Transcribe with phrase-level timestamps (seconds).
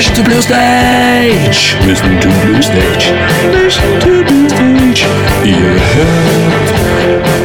[0.00, 1.76] Mission to Blue Stage.
[1.86, 3.12] Mission to Blue Stage.
[3.52, 5.04] Mission to Blue Stage.
[5.44, 6.68] Ihr hört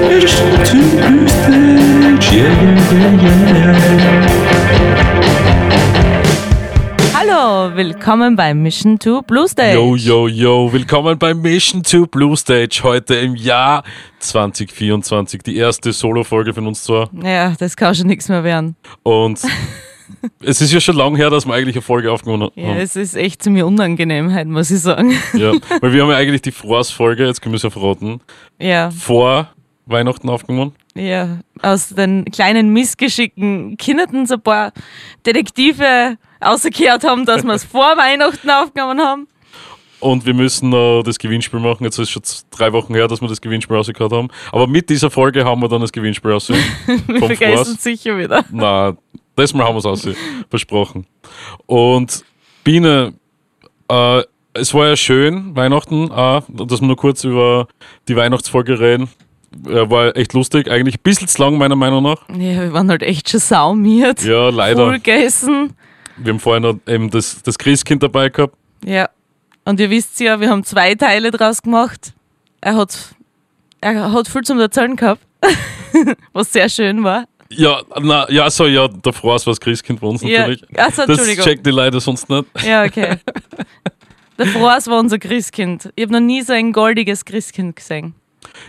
[0.10, 2.32] Mission to Blue Stage.
[2.32, 2.48] Yeah,
[2.94, 4.16] yeah, yeah.
[7.14, 9.74] Hallo, willkommen bei Mission to Blue Stage.
[9.74, 12.84] Yo, yo, yo, willkommen bei Mission to Blue Stage.
[12.84, 13.84] Heute im Jahr
[14.20, 15.44] 2024.
[15.44, 17.10] Die erste Solo-Folge von uns zwar.
[17.22, 18.78] Ja, das kann schon nichts mehr werden.
[19.04, 19.42] Und
[20.42, 22.78] es ist ja schon lange her, dass wir eigentlich eine Folge aufgenommen Ja, haben.
[22.78, 25.12] es ist echt zu mir unangenehm heute, muss ich sagen.
[25.34, 28.20] Ja, weil wir haben ja eigentlich die Frost-Folge, jetzt können wir es ja verraten,
[28.60, 29.50] Ja, vor
[29.86, 30.74] Weihnachten aufgenommen.
[30.96, 31.40] ja.
[31.62, 34.72] Aus den kleinen Missgeschicken kinderten so ein paar
[35.26, 39.28] Detektive ausgekehrt haben, dass wir es vor Weihnachten aufgenommen haben.
[40.02, 41.84] Und wir müssen noch das Gewinnspiel machen.
[41.86, 44.28] Jetzt ist es schon drei Wochen her, dass wir das Gewinnspiel rausgehört haben.
[44.52, 46.50] Aber mit dieser Folge haben wir dann das Gewinnspiel raus.
[47.08, 48.44] Wir vergessen es sicher wieder.
[48.52, 48.96] Na,
[49.36, 50.08] das Mal haben wir es aus,
[50.50, 51.06] versprochen.
[51.66, 52.24] Und
[52.64, 53.14] Biene,
[53.90, 57.68] äh, es war ja schön, Weihnachten, auch, dass wir nur kurz über
[58.08, 59.10] die Weihnachtsfolge reden.
[59.66, 62.28] Äh, war echt lustig, eigentlich ein bisschen zu lang, meiner Meinung nach.
[62.30, 64.24] Ja, wir waren halt echt schon saumiert.
[64.24, 64.86] Ja, leider.
[64.86, 65.74] Voll gegessen.
[66.18, 68.56] Wir haben vorher noch eben das, das Christkind dabei gehabt.
[68.84, 69.10] Ja.
[69.66, 72.14] Und ihr wisst ja, wir haben zwei Teile draus gemacht.
[72.62, 73.16] Er hat,
[73.82, 75.22] er hat viel zum Erzählen gehabt,
[76.34, 77.26] was sehr schön war.
[77.50, 80.80] Ja, na, ja, so, ja, der Frost war das Christkind bei uns Ja, natürlich.
[80.80, 82.46] also, Das checkt die Leute sonst nicht.
[82.64, 83.18] Ja, okay.
[84.38, 85.92] Der Froas war unser Christkind.
[85.96, 88.16] Ich habe noch nie so ein goldiges Christkind gesehen.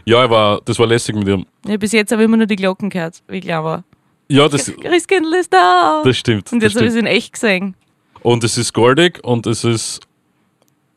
[0.05, 1.47] Ja, er war, das war lässig mit ihm.
[1.67, 3.85] Ja, bis jetzt habe ich immer nur die Glocken gehört, wie ich klar war.
[4.29, 6.03] Ja, das, Christkind ist da!
[6.05, 6.53] das stimmt.
[6.53, 7.75] Und jetzt habe ich es in echt gesehen.
[8.23, 10.01] Und es ist goldig und es ist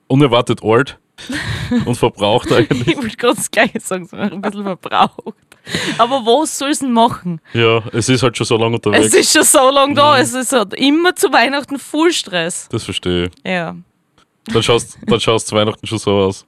[0.08, 0.98] unerwartet alt
[1.86, 2.88] und verbraucht eigentlich.
[2.88, 5.36] Ich wollte gerade das Gleiche sagen, es war ein bisschen verbraucht.
[5.98, 7.42] Aber was soll es denn machen?
[7.54, 9.08] Ja, es ist halt schon so lange unterwegs.
[9.08, 10.22] Es ist schon so lange da, Mhm.
[10.22, 12.68] es ist halt immer zu Weihnachten voll Stress.
[12.72, 13.32] das verstehe ich.
[13.44, 13.76] Ja.
[14.46, 16.46] Dann schaust dann schaust zu Weihnachten schon so aus.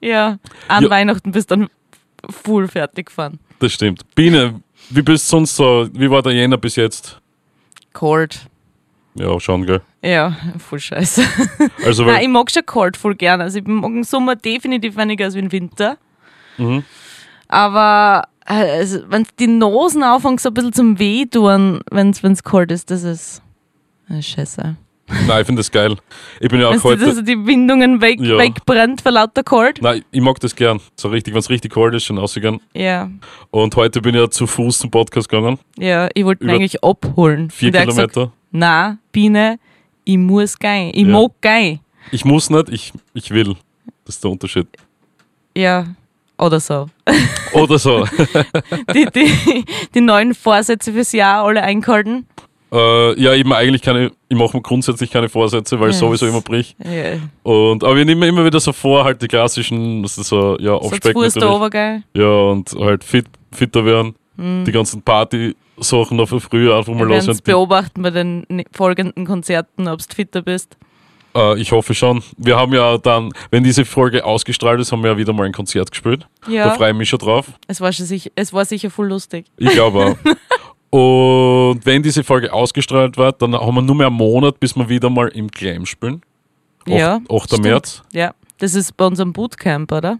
[0.00, 0.38] Ja,
[0.68, 0.90] an Ja.
[0.90, 1.68] Weihnachten bist du dann
[2.44, 3.38] voll fertig gefahren.
[3.60, 4.02] Das stimmt.
[4.14, 4.60] Biene,
[4.90, 5.88] wie bist du sonst so?
[5.92, 7.18] Wie war der Jänner bis jetzt?
[7.94, 8.40] Cold.
[9.14, 9.80] Ja, schon, gell?
[10.02, 11.24] Ja, voll scheiße.
[11.84, 13.44] Also, Nein, ich mag schon kalt voll gerne.
[13.44, 15.96] Also ich mag den Sommer definitiv weniger als den Winter.
[16.56, 16.84] Mhm.
[17.48, 22.42] Aber äh, also, wenn die Nasen anfangen so ein bisschen zum Weh tun, wenn es
[22.44, 23.42] kalt ist, das ist,
[24.08, 24.76] das ist scheiße.
[25.26, 25.96] nein, ich finde das geil.
[26.38, 27.04] Ich bin ja auch Weißt du, heute.
[27.06, 28.36] dass die Windungen weg, Ja.
[28.36, 29.80] wegbrennt vor lauter kalt?
[29.80, 30.80] Nein, ich mag das gern.
[30.96, 32.60] So richtig, wenn es richtig kalt ist, schon rausgehen.
[32.74, 33.10] Ja,
[33.50, 35.58] Und heute bin ich ja zu Fuß zum Podcast gegangen.
[35.78, 37.50] ja, ich wollte ihn eigentlich abholen.
[37.50, 38.32] Vier er hat gesagt, Kilometer.
[38.50, 39.58] Na, Biene,
[40.04, 40.90] ich muss gehen.
[40.94, 41.12] Ich Ja.
[41.12, 41.80] mag gehen.
[42.12, 43.54] Ich muss nicht, ich, ich will.
[44.04, 44.66] Das ist der Unterschied.
[45.56, 45.86] Ja,
[46.38, 46.86] oder so.
[47.52, 48.04] Oder so.
[48.94, 52.26] Die, die, die neuen Vorsätze fürs Jahr alle eingehalten.
[52.70, 56.26] äh, ja, eben eigentlich keine, ich mache mir grundsätzlich keine Vorsätze, weil ich Ja, sowieso
[56.26, 56.76] das- immer brich.
[56.84, 60.28] Ja, Und, aber ich nehme mir immer wieder so vor, halt die klassischen, das ist
[60.28, 62.02] so, ja, so zu Aufspeck Fuß da natürlich.
[62.14, 64.14] Ja, und halt fit, fitter werden.
[64.36, 67.26] Die ganzen Party-Sachen noch für früher einfach mal Wir los.
[67.26, 70.76] es beobachten bei den ne- folgenden Konzerten, ob du fitter bist.
[71.38, 72.22] Äh, ich hoffe schon.
[72.36, 75.52] Wir haben ja dann, wenn diese Folge ausgestrahlt ist, haben wir ja wieder mal ein
[75.52, 76.26] Konzert gespielt.
[76.46, 77.46] Da Ja, freue ich mich schon drauf.
[77.66, 79.46] es war, schon sicher, es war sicher voll lustig.
[79.56, 80.16] Ich glaube auch.
[80.90, 84.88] Und wenn diese Folge ausgestrahlt wird, dann haben wir nur mehr einen Monat, bis wir
[84.88, 86.22] wieder mal im Glam spielen.
[86.86, 87.44] Ja, 8.
[87.44, 87.64] stimmt.
[87.64, 88.02] März.
[88.12, 90.18] Ja, das ist bei unserem Bootcamp, oder?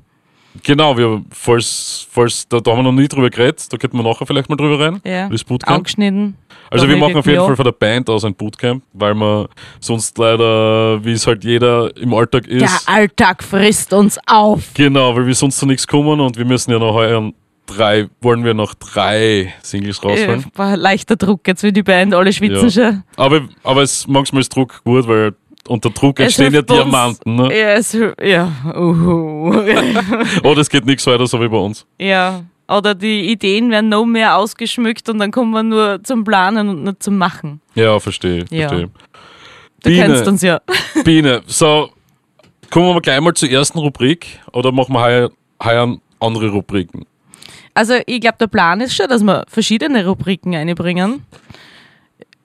[0.62, 4.02] Genau, wir, falls, falls, da, da haben wir noch nie drüber geredet, da könnten wir
[4.02, 5.00] nachher vielleicht mal drüber reden.
[5.04, 5.28] Ja.
[5.28, 5.76] Das Bootcamp.
[5.78, 6.36] Angeschnitten.
[6.70, 9.48] Also wir machen auf jeden Fall von der Band aus ein Bootcamp, weil wir
[9.80, 14.62] sonst leider, wie es halt jeder im Alltag ist, Der Alltag frisst uns auf.
[14.74, 17.32] genau, weil wir sonst zu nichts kommen und wir müssen ja noch heuer
[17.66, 20.44] drei, wollen wir noch drei Singles Äh, rausholen.
[20.54, 23.02] war ein leichter Druck jetzt für die Band, alle schwitzen schon.
[23.16, 25.34] Aber, aber es, manchmal ist Druck gut, weil
[25.69, 26.62] unter Druck entstehen ja.
[26.62, 27.37] Diamanten.
[27.37, 27.56] Ne?
[27.56, 28.53] Ja, es, ja.
[28.75, 29.51] Uhu.
[30.43, 31.87] Oder es geht nichts weiter so wie bei uns.
[31.99, 32.43] ja.
[32.71, 36.85] Oder die Ideen werden noch mehr ausgeschmückt und dann kommen wir nur zum Planen und
[36.85, 37.62] nicht zum Machen.
[37.75, 38.44] Ja, verstehe.
[38.50, 38.69] Ja.
[38.69, 38.91] verstehe.
[39.82, 40.05] Du Biene.
[40.05, 40.61] kennst uns ja.
[41.05, 41.88] Biene, so,
[42.71, 45.31] kommen wir gleich mal zur ersten Rubrik oder machen wir heuer,
[45.64, 47.06] heuer andere Rubriken?
[47.73, 51.25] Also ich glaube, der Plan ist schon, dass wir verschiedene Rubriken einbringen.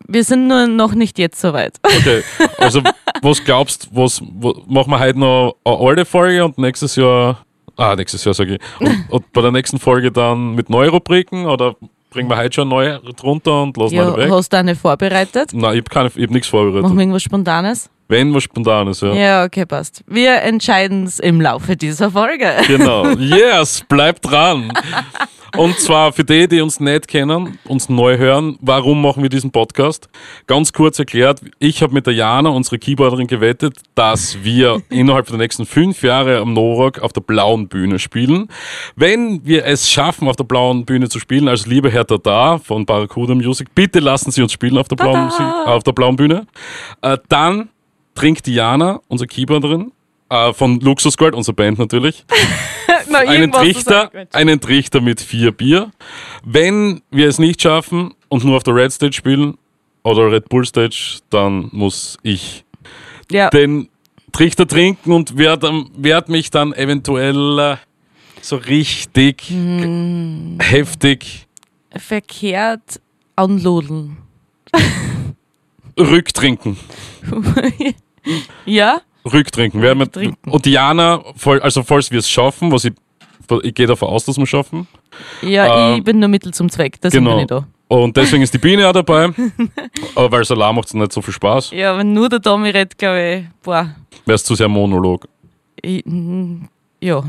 [0.08, 1.78] Wir sind nur noch nicht jetzt so weit.
[2.00, 2.24] Okay,
[2.58, 2.82] also
[3.22, 7.46] was glaubst was, was machen wir heute noch eine alte Folge und nächstes Jahr,
[7.78, 11.46] ah, nächstes Jahr sage ich, und, und bei der nächsten Folge dann mit neuen Rubriken
[11.46, 11.76] oder
[12.10, 14.32] bringen wir heute schon neue drunter und lassen Ja, alle weg?
[14.32, 15.52] hast du eine vorbereitet?
[15.54, 16.96] Nein, ich habe hab nichts Machen vorbereitet.
[16.96, 17.90] wir irgendwas Spontanes?
[18.08, 19.14] Wenn was Spontanes, ja.
[19.14, 20.04] Ja, okay, passt.
[20.08, 22.52] Wir entscheiden es im Laufe dieser Folge.
[22.68, 23.04] Genau.
[23.24, 24.72] Yes, bleibt dran.
[25.56, 29.52] Und zwar für die, die uns nicht kennen, uns neu hören, warum machen wir diesen
[29.52, 30.10] Podcast?
[30.48, 35.38] Ganz kurz erklärt, ich habe mit der Jana, unsere Keyboarderin, gewettet, dass wir innerhalb der
[35.38, 38.48] nächsten fünf Jahre am Novak auf der blauen Bühne spielen.
[38.96, 42.86] Wenn wir es schaffen, auf der blauen Bühne zu spielen, also liebe Herr Tada von
[42.88, 46.48] Barracuda Music, bitte lassen Sie uns spielen auf der blauen, Musik, auf der blauen Bühne.
[47.02, 47.70] Äh, dann
[48.16, 49.92] trinkt Diana, unsere Keyboarderin,
[50.30, 52.26] äh, von Luxus Gold, unsere Band natürlich,
[53.10, 55.92] Na, einen Trichter, einen Trichter mit vier Bier.
[56.44, 59.58] Wenn wir es nicht schaffen und nur auf der Red Stage spielen
[60.04, 62.64] oder Red Bull Stage, dann muss ich
[63.32, 63.90] Ja, den
[64.32, 67.78] Trichter trinken und werde werd mich dann eventuell äh,
[68.42, 70.58] so richtig Hm.
[70.62, 71.48] heftig
[71.96, 73.00] verkehrt
[73.36, 74.18] anludeln.
[76.00, 76.78] rücktrinken.
[78.66, 79.02] ja?
[79.32, 79.82] Rücktrinken.
[79.82, 80.52] Wir- Rücktrinken.
[80.52, 82.94] Und Diana, voll- also falls wir es schaffen, was ich,
[83.64, 84.88] ich gehe davon aus, dass wir es schaffen.
[85.42, 87.36] Ja, Ähm, ich bin nur Mittel zum Zweck, deswegen genau.
[87.38, 87.68] bin ich da.
[87.88, 89.30] Und deswegen ist die Biene auch dabei.
[90.16, 91.72] Aber weil Salar macht es nicht so viel Spaß.
[91.72, 93.94] Ja, wenn nur der Tommy redet, glaube ich, boah,
[94.26, 95.28] Wäre es zu sehr Monolog.
[95.82, 96.04] ich,
[97.02, 97.22] ja.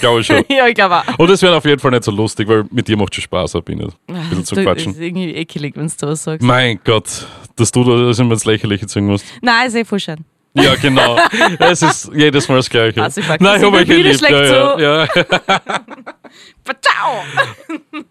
[0.00, 0.44] Glaube ich schon.
[0.50, 1.18] ja, ich glaube auch.
[1.18, 3.56] Und es wäre auf jeden Fall nicht so lustig, weil mit dir macht schon Spaß,
[3.64, 3.88] Biene.
[4.08, 4.92] Ein bisschen zu Du- quatschen.
[4.92, 6.44] Das ist irgendwie ekelig, wenn du sowas sagst.
[6.46, 7.26] Mein Gott,
[7.56, 9.24] dass du da das immer ins Lächerliche ziehen musst.
[9.40, 10.24] Nein, ist eh voll schön.
[10.54, 11.16] Ja, genau.
[11.58, 13.02] es ist jedes Mal das Gleiche.
[13.02, 14.20] Also ich Nein, ich habe euch geliebt.
[14.20, 15.08] Ja, ja, ja.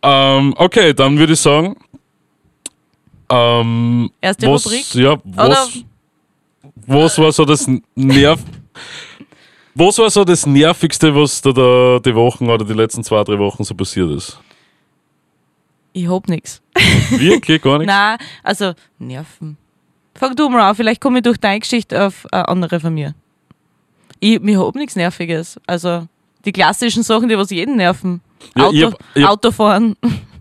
[0.04, 1.76] Ähm, okay, dann würde ich sagen.
[3.30, 4.94] Ähm, Erste was, Rubrik?
[4.94, 5.84] Ja, was,
[6.86, 8.40] was war so das Nerv.
[9.74, 13.40] Was war so das Nervigste, was da, da die Wochen oder die letzten zwei, drei
[13.40, 14.38] Wochen so passiert ist?
[15.94, 16.62] Ich hab nix.
[17.20, 17.94] Wirklich gar nichts?
[17.94, 19.58] Nein, also Nerven.
[20.16, 23.16] Fang du mal an, vielleicht komme ich durch deine Geschichte auf eine andere von mir.
[24.20, 25.60] Ich, mir hab nichts Nerviges.
[25.66, 26.08] Also
[26.46, 28.22] die klassischen Sachen, die was jeden nerven.
[28.56, 29.96] Ja, Auto, ich hab- ich hab- Autofahren.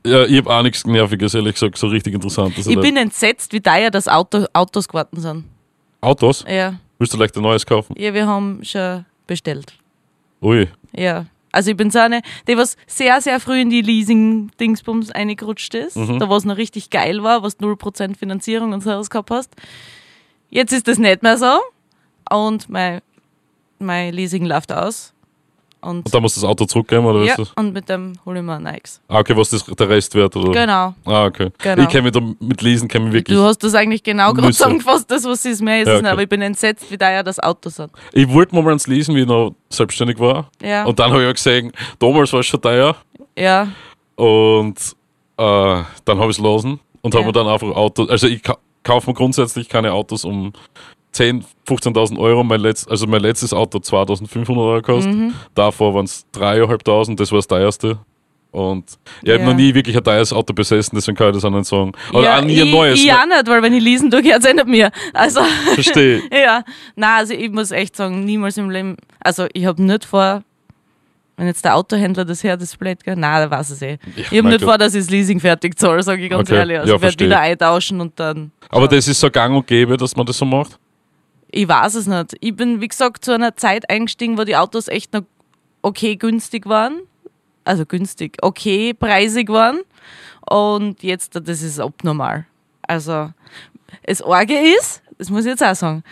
[0.04, 2.56] Ja, ich habe auch nichts Nerviges, ehrlich gesagt, so richtig interessant.
[2.56, 5.44] Ich bin entsetzt, wie teuer das Auto, Autos geworden sind.
[6.00, 6.44] Autos?
[6.48, 6.74] Ja.
[6.98, 7.94] Willst du vielleicht ein neues kaufen?
[7.98, 9.74] ja, wir haben schon bestellt.
[10.42, 10.68] Ui.
[10.96, 11.26] Ja.
[11.52, 15.96] Also ich bin so eine, die was sehr, sehr früh in die Leasing-Dingsbums eingerutscht ist.
[15.96, 16.18] Mhm.
[16.18, 19.54] Da was noch richtig geil war, was 0% Finanzierung und sowas gehabt hast.
[20.48, 21.58] Jetzt ist das nicht mehr so.
[22.30, 23.00] Und mein,
[23.78, 25.12] mein Leasing läuft aus.
[25.82, 28.40] Und, Und dann musst du das Auto zurückgeben, oder ja, ist und mit dem hole
[28.40, 29.00] ich mir ein neues.
[29.08, 30.52] Ah, okay, was das der Rest wert, oder?
[30.52, 30.94] Genau.
[31.06, 31.50] Ah, okay.
[31.58, 31.82] Genau.
[31.82, 33.36] Ich kenne mich da mit Lesen, kenne mich wirklich.
[33.36, 36.08] Du hast das eigentlich genau gerade zusammengefasst, das was ist, mehr ist Ja, es okay.
[36.10, 37.90] Aber ich bin entsetzt, wie teuer das Auto sind.
[38.12, 40.50] Ich wollte mal ans Lesen, wie ich noch selbstständig war.
[40.62, 40.84] Ja.
[40.84, 42.94] Und dann habe ich auch gesehen, damals war es schon teuer.
[43.36, 43.68] ja.
[44.16, 44.76] Und
[45.38, 47.26] äh, dann habe ich es losen und habe Ja.
[47.28, 48.10] mir dann einfach Autos.
[48.10, 50.52] Also ich ka kaufe mir grundsätzlich keine Autos um
[51.20, 52.42] 10.000, 15.000 Euro.
[52.44, 55.14] Mein letzt, also mein letztes Auto hat 2.500 Euro gekostet.
[55.14, 55.34] Mhm.
[55.54, 57.98] Davor waren es 3.500, das war das teuerste.
[58.52, 59.46] Und ich habe Ja.
[59.46, 61.92] noch nie wirklich ein teures Auto besessen, deswegen kann ich das auch nicht sagen.
[62.12, 62.98] Oder ja, auch nie ein ich, neues.
[63.04, 64.90] Ich auch nicht, weil wenn ich lesen tue, gehört es eh nicht mir.
[65.12, 65.40] Also,
[65.74, 66.22] Verstehe.
[66.32, 66.64] ja.
[66.96, 70.42] Nein, also ich muss echt sagen, niemals im Leben, also ich habe nicht vor,
[71.36, 73.14] wenn jetzt der Autohändler das hört, das blöd, gell?
[73.14, 73.98] Nein, der weiß es eh.
[74.16, 74.68] ich habe nicht Gott.
[74.68, 76.78] vor, dass ich das Leasing fertig zahle, sage ich ganz Okay, ehrlich.
[76.80, 78.50] Also ja, ich werde wieder eintauschen und dann.
[78.68, 78.96] Aber schauen.
[78.96, 80.76] das ist so gang und gäbe, dass man das so macht?
[81.52, 82.36] Ich weiß es nicht.
[82.40, 85.22] Ich bin, wie gesagt, zu einer Zeit eingestiegen, wo die Autos echt noch
[85.82, 87.00] okay günstig waren.
[87.64, 89.80] Also günstig, okay preisig waren.
[90.48, 92.46] Und jetzt, das ist abnormal.
[92.82, 93.32] Also,
[94.04, 96.02] das Orge ist, das muss ich jetzt auch sagen,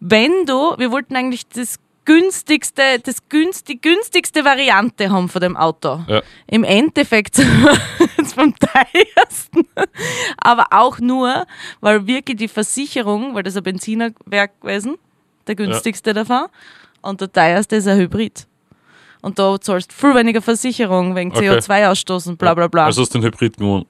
[0.00, 6.00] wenn du, wir wollten eigentlich das günstigste, das günstig, günstigste Variante haben von dem Auto.
[6.08, 6.22] Ja.
[6.46, 7.78] Im Endeffekt sind wir
[8.16, 9.66] jetzt vom teuersten.
[10.38, 11.46] Aber auch nur,
[11.80, 14.96] weil wirklich die Versicherung, weil das ein Benzinerwerk gewesen,
[15.46, 16.46] der günstigste davon,
[17.02, 18.46] und der teuerste ist ein Hybrid.
[19.22, 21.50] Und da zahlst du viel weniger Versicherung wegen Okay.
[21.50, 22.86] CO2-Ausstoß und bla bla bla.
[22.86, 23.86] Also hast du den Hybrid gewonnen.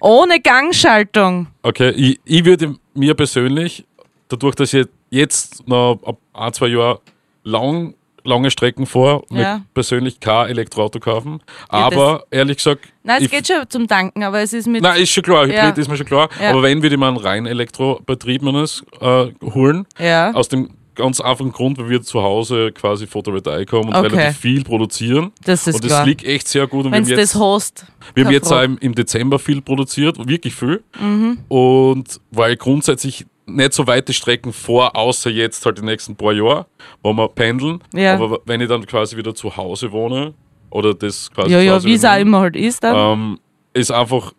[0.00, 1.48] Ohne Gangschaltung.
[1.62, 3.84] Okay, ich, ich würde mir persönlich,
[4.28, 6.98] dadurch, dass ich jetzt noch ab ein, zwei Jahren
[7.44, 9.36] lang, lange Strecken vor, Ja.
[9.58, 11.40] mir persönlich kein Elektroauto kaufen.
[11.72, 14.82] Ja, aber ehrlich gesagt, Nein, es geht schon zum Tanken, aber es ist mit.
[14.82, 15.70] Nein, ist schon klar, Hybrid Ja.
[15.70, 16.28] ist mir schon klar.
[16.40, 16.50] Ja.
[16.50, 20.32] Aber wenn würde mir einen rein elektrobetriebenes äh, holen, ja.
[20.32, 24.08] aus dem ganz einfachen Grund, weil wir zu Hause quasi Photovoltaik haben und Okay.
[24.08, 25.32] relativ viel produzieren.
[25.44, 26.04] Das ist und das klar.
[26.06, 26.84] liegt echt sehr gut.
[26.84, 27.86] Und wir Wenn haben du das jetzt, hast.
[28.14, 30.82] wir haben jetzt auch im, im Dezember viel produziert, wirklich viel.
[31.00, 31.38] Mhm.
[31.48, 33.24] Und weil grundsätzlich
[33.56, 36.66] nicht so weite Strecken vor, außer jetzt halt die nächsten paar Jahre,
[37.02, 37.80] wo wir pendeln.
[37.94, 38.14] Ja.
[38.14, 40.34] Aber wenn ich dann quasi wieder zu Hause wohne
[40.70, 42.96] oder das quasi Ja, ja, wie es auch immer halt ist dann.
[43.18, 43.38] ähm,
[43.72, 44.32] ist einfach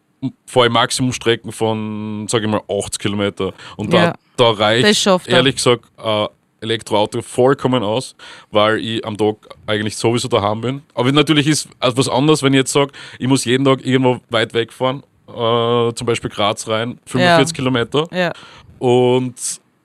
[0.45, 3.53] fahre ich Maximumstrecken von, sage ich mal, 80 Kilometer.
[3.75, 4.13] Und da, Ja.
[4.37, 6.27] da reicht, ehrlich gesagt, ein
[6.61, 8.15] Elektroauto vollkommen aus,
[8.51, 10.81] weil ich am Tag eigentlich sowieso daheim bin.
[10.93, 14.19] Aber natürlich ist also was anderes, wenn ich jetzt sage, ich muss jeden Tag irgendwo
[14.29, 18.31] weit wegfahren, äh, zum Beispiel Graz rein, 45 Kilometer Ja.
[18.81, 19.35] Und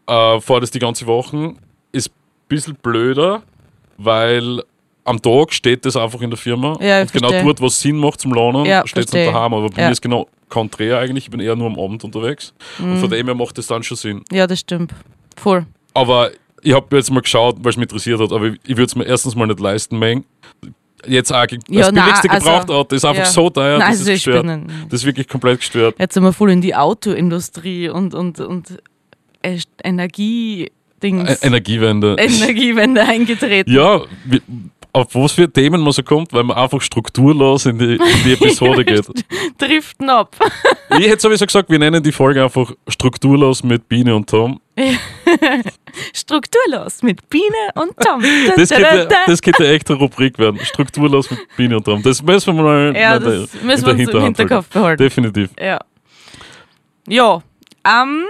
[0.06, 1.52] äh, fahre das die ganze Woche,
[1.92, 2.12] ist ein
[2.48, 3.42] bisschen blöder,
[3.98, 4.62] weil
[5.04, 6.78] am Tag steht das einfach in der Firma.
[6.80, 7.44] Ja, und genau verstehe.
[7.44, 9.52] dort, was Sinn macht zum Lernen, Ja, steht es nicht daheim.
[9.52, 9.88] Aber bei Ja.
[9.88, 11.24] mir ist genau konträr eigentlich.
[11.24, 12.54] Ich bin eher nur am Abend unterwegs.
[12.78, 12.96] Und Mhm.
[12.98, 14.24] von dem her macht das dann schon Sinn.
[14.32, 14.92] ja, das stimmt.
[15.36, 15.66] Voll.
[15.92, 16.30] Aber
[16.62, 18.96] ich habe jetzt mal geschaut, weil es mich interessiert hat, aber ich, ich würde es
[18.96, 20.24] mir erstens mal nicht leisten, Meng.
[21.06, 23.30] Jetzt auch ge- Ja, das nein, billigste also- Gebrauchtauto ist einfach ja.
[23.30, 24.46] so teuer, Nein, das also ist gestört.
[24.46, 25.94] bin Das ist wirklich komplett gestört.
[25.98, 28.78] Jetzt sind wir voll in die Autoindustrie und, und, und
[29.42, 30.70] äh, Energiedings.
[31.42, 32.16] E- Energiewende.
[32.18, 33.70] Energiewende eingetreten.
[33.72, 34.02] Ja,
[34.92, 38.32] auf was für Themen man so kommt, weil man einfach strukturlos in die, in die
[38.32, 39.06] Episode geht.
[39.58, 40.34] Driften ab.
[40.98, 44.60] Ich hätte sowieso gesagt, wir nennen die Folge einfach strukturlos mit Biene und Tom.
[46.14, 48.22] Strukturlos mit Biene und Tom.
[48.56, 49.16] Das Da, könnte, da, da.
[49.26, 50.60] das könnte echt eine Rubrik werden.
[50.64, 52.02] Strukturlos mit Biene und Tom.
[52.02, 54.86] Das müssen wir mal ja, in das in müssen der wir uns im Hinterkopf behalten.
[54.88, 55.02] halten.
[55.02, 55.50] Definitiv.
[55.58, 55.78] Ja.
[57.08, 57.42] Ja.
[57.86, 58.24] Ähm,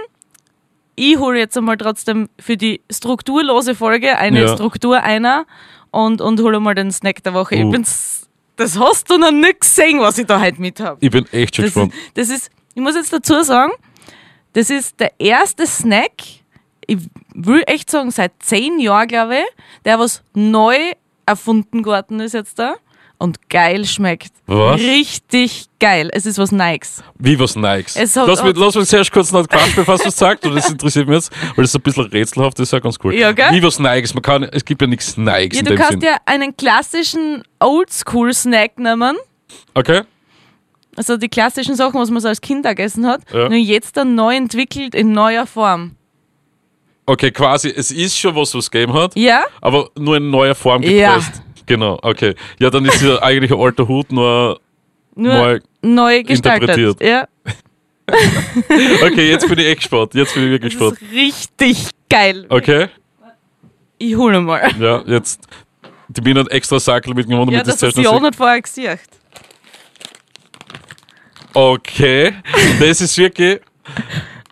[0.95, 4.53] ich hole jetzt einmal trotzdem für die strukturlose Folge eine Ja.
[4.53, 5.45] Struktur einer
[5.91, 7.55] und, und hole mal den Snack der Woche.
[7.55, 7.65] Uh.
[7.65, 10.97] Ich bin's, das hast du noch nicht gesehen, was ich da heute mit habe.
[11.01, 11.93] Ich bin echt schon Das, gespannt.
[12.15, 13.71] das ist, ich muss jetzt dazu sagen,
[14.57, 16.11] das ist der erste Snack,
[16.87, 16.97] ich
[17.35, 19.45] will echt sagen, seit zehn Jahren, glaube ich,
[19.85, 20.75] der was neu
[21.27, 22.75] erfunden worden ist jetzt da
[23.19, 24.31] und geil schmeckt.
[24.47, 24.79] Was?
[24.81, 26.09] Richtig geil.
[26.11, 27.03] Es ist was Nikes.
[27.19, 27.95] Wie was Nikes.
[27.95, 30.55] Es hat- lass, mich, lass mich zuerst kurz noch quatschen, bevor du es sagst, und
[30.55, 33.13] das interessiert mich jetzt, weil das ist ein bisschen rätselhaft, das ist ja ganz cool.
[33.13, 33.51] Ja, gell?
[33.51, 34.13] Wie was Nikes.
[34.15, 36.01] Man kann, es gibt ja nichts Nikes Ja, du kannst Sinn.
[36.01, 39.17] ja einen klassischen Oldschool-Snack nehmen.
[39.73, 40.01] Okay?
[40.97, 43.47] Also die klassischen Sachen, was man so als Kind gegessen hat, Ja.
[43.47, 45.91] nur jetzt dann neu entwickelt in neuer Form.
[47.05, 49.43] Okay, quasi, es ist schon was, was es gegeben hat, Ja?
[49.61, 51.13] aber nur in neuer Form Ja.
[51.15, 51.41] gepresst.
[51.65, 52.33] Genau, okay.
[52.59, 54.59] Ja, dann ist ja eigentlich ein alter Hut nur
[55.15, 55.59] Nur neu.
[55.81, 56.69] neu gestaltet.
[56.77, 57.01] interpretiert.
[57.03, 57.27] Ja.
[59.03, 60.13] Okay, jetzt bin ich echt gespannt.
[60.13, 61.11] Jetzt bin ich wirklich Das gespannt.
[61.11, 62.45] ist richtig geil.
[62.47, 62.87] Okay?
[63.97, 64.71] Ich hole mal.
[64.79, 65.41] Ja, jetzt.
[66.07, 68.21] Die Biene hat extra Sackel mitgenommen, Ja, damit das das hast zuerst du noch auch
[68.21, 68.97] nicht vorher gesehen.
[71.59, 72.35] Okay,
[72.79, 73.59] das ist wirklich,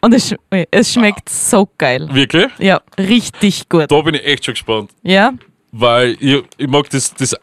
[0.01, 0.33] Und es, sch
[0.71, 2.09] es schmeckt so geil.
[2.11, 3.91] wirklich, Ja, richtig gut.
[3.91, 4.89] da bin ich echt schon gespannt.
[5.03, 5.31] Ja?
[5.71, 7.35] Weil ich, ich mag das, das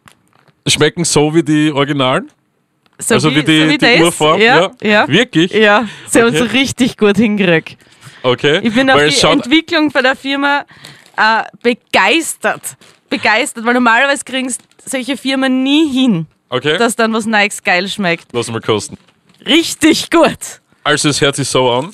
[0.67, 2.29] schmecken so wie die Originalen.
[2.99, 4.01] So also wie, die, so die das?
[4.01, 4.41] Urform.
[4.41, 5.07] Ja, ja.
[5.07, 5.53] Wirklich?
[5.53, 6.59] Ja, sie haben es Okay.
[6.59, 7.77] richtig gut hingekriegt.
[8.25, 8.59] Okay.
[8.65, 10.65] Ich bin auf Weil die es schaut, Entwicklung von der Firma
[11.17, 12.77] äh, begeistert.
[13.09, 14.53] Begeistert, weil normalerweise kriegen
[14.85, 18.27] solche Firmen nie hin, Okay, dass dann was Nikes geil schmeckt.
[18.33, 18.97] lass mal kosten.
[19.47, 20.61] Richtig gut.
[20.85, 21.93] Also es hört sich so an.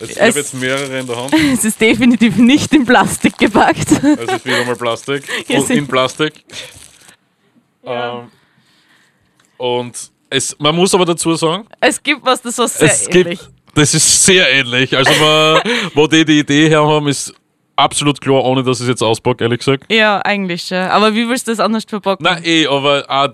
[0.00, 1.34] Also ich habe jetzt mehrere in der Hand.
[1.52, 3.90] Es ist definitiv nicht in Plastik gepackt.
[3.90, 5.24] Es ist wieder mal Plastik.
[5.48, 6.44] Und in Plastik.
[7.84, 8.28] Ähm,
[9.56, 9.92] und
[10.30, 13.40] es, man muss aber dazu sagen, Es gibt was, das was sehr es ähnlich.
[13.40, 14.96] gibt, das ist sehr ähnlich.
[14.96, 15.62] Also man,
[15.94, 17.32] wo die die Idee her haben, ist
[17.76, 19.84] absolut klar, ohne dass ich es jetzt auspacke, ehrlich gesagt.
[19.92, 20.78] Ja, eigentlich schon.
[20.78, 22.24] Aber wie willst du das anders verpacken?
[22.24, 23.28] Nein, eh, aber auch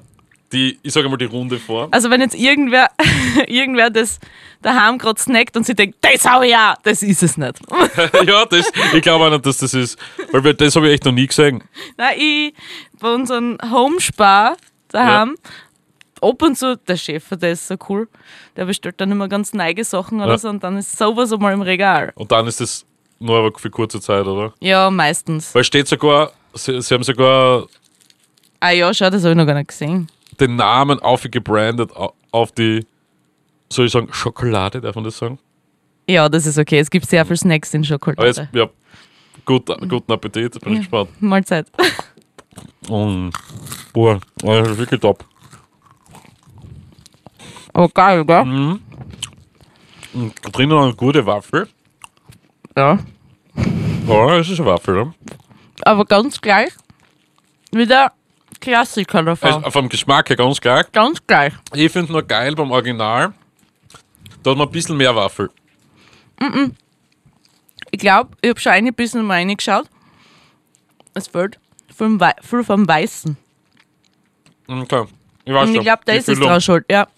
[0.52, 1.88] die, ich sage mal die runde Form.
[1.92, 2.88] Also wenn jetzt irgendwer,
[3.46, 4.18] irgendwer das
[4.62, 7.58] daheim gerade snackt und sie denkt, das hau ich auch, das ist es nicht.
[8.26, 9.98] ja, das, ich glaube auch nicht, dass das ist.
[10.32, 11.62] Weil wir- das habe ich echt noch nie gesehen.
[11.96, 12.54] Nein, ich,
[12.98, 14.56] bei unserem Homespar
[14.88, 15.36] daheim,
[16.20, 18.08] ab und zu, der Chef, der ist so cool,
[18.56, 20.38] der bestellt dann immer ganz neige Sachen oder Ja.
[20.38, 22.12] so und dann ist sowas einmal im Regal.
[22.14, 22.84] Und dann ist das
[23.20, 24.54] nur aber für kurze Zeit, oder?
[24.60, 25.54] Ja, meistens.
[25.54, 27.66] Weil steht sogar, sie, sie haben sogar
[28.60, 30.08] Ah ja, schau, das habe ich noch gar nicht gesehen.
[30.40, 32.86] Den Namen aufgebrandet au- auf die,
[33.72, 35.38] soll ich sagen, Schokolade, darf man das sagen?
[36.08, 36.78] Ja, das ist okay.
[36.78, 38.26] Es gibt sehr viel Snacks in Schokolade.
[38.26, 38.68] jetzt, ja,
[39.44, 41.10] gut, guten Appetit, bin ich gespannt.
[41.20, 41.66] Mahlzeit.
[42.88, 43.28] Mm.
[43.92, 45.24] Boah, das ist wirklich top.
[47.72, 48.44] Aber geil, gell?
[48.44, 48.80] Mhm.
[50.14, 51.68] Und drinnen noch eine gute Waffel.
[52.76, 52.98] Ja.
[54.06, 55.14] Ja, es ist eine Waffel, ne?
[55.82, 56.70] Aber ganz gleich
[57.72, 58.12] wie der
[58.60, 59.52] Klassiker davon.
[59.54, 60.84] Also, vom Geschmack her ganz klar.
[60.92, 61.52] ganz gleich.
[61.74, 63.32] Ich finde nur geil beim Original,
[64.42, 65.50] da hat man ein bisschen mehr Waffel.
[67.90, 69.88] Ich glaube, ich habe schon ein bisschen mal reingeschaut.
[71.14, 71.58] Es fehlt
[71.96, 73.36] viel, viel vom Weißen.
[74.68, 75.04] Okay.
[75.44, 77.08] Ich weiß Und ich glaube, da ist es dran schuld, ja.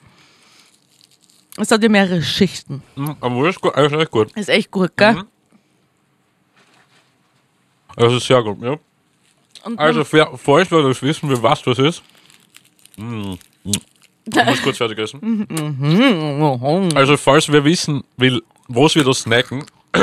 [1.57, 2.83] Es hat ja mehrere Schichten.
[2.95, 4.33] Mhm, Aber ist, gut, ist echt gut.
[4.37, 5.15] Ist echt gut, gell?
[5.15, 5.27] Mhm.
[7.97, 8.79] Das ist sehr gut, ja.
[9.65, 12.03] Und Also, für, falls wir das wissen, wie was das ist.
[12.97, 13.33] Mm.
[13.65, 13.71] Mm.
[14.27, 15.19] Ich muss kurz fertig essen.
[15.21, 16.89] Mhm.
[16.95, 19.65] Also, falls wer wissen will, was wir da snacken,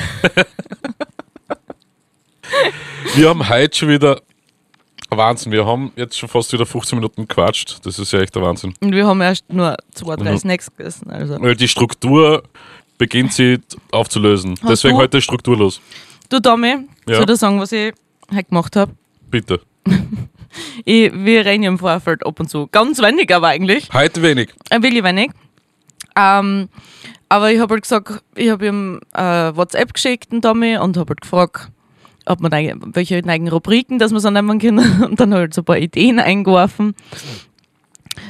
[3.15, 4.21] Wir haben heute schon wieder
[5.11, 5.53] Wahnsinn.
[5.53, 7.79] Wir haben jetzt schon fast wieder 15 Minuten gequatscht.
[7.85, 8.75] Das ist ja echt der Wahnsinn.
[8.81, 10.39] Und wir haben erst nur zwei, drei Mhm.
[10.39, 11.11] Snacks gegessen.
[11.11, 11.41] Also.
[11.41, 12.43] Weil die Struktur
[12.99, 13.59] beginnt sie
[13.91, 14.55] aufzulösen.
[14.69, 15.81] Deswegen du- heute strukturlos.
[16.33, 16.69] Du, Tommy,
[17.07, 17.17] Ja.
[17.17, 17.93] soll ich dir sagen, was ich
[18.31, 18.93] heute gemacht habe?
[19.31, 19.61] Bitte.
[20.85, 22.67] Ich, wir reden ja im Vorfeld ab und zu.
[22.73, 23.89] Ganz wenig aber eigentlich.
[23.95, 24.51] Heute wenig.
[24.69, 25.31] Ein wenig wenig.
[26.15, 26.69] Ähm,
[27.31, 29.23] aber ich habe halt gesagt, ich habe ihm äh,
[29.57, 31.71] WhatsApp geschickt, den Tommy, und habe halt gefragt,
[32.27, 35.03] ob man welche neuen Rubriken, dass wir so nehmen können.
[35.11, 36.95] Und dann halt so ein paar Ideen eingeworfen.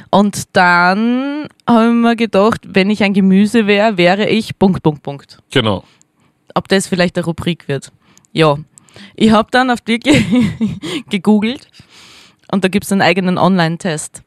[0.09, 5.03] Und dann habe ich mir gedacht, wenn ich ein Gemüse wäre, wäre ich Punkt, Punkt,
[5.03, 5.39] Punkt.
[5.51, 5.83] Genau.
[6.53, 7.91] Ob das vielleicht eine Rubrik wird.
[8.31, 8.57] Ja.
[9.15, 10.21] Ich habe dann auf die ge
[11.09, 11.67] gegoogelt
[12.51, 14.21] und da gibt es einen eigenen Online-Test.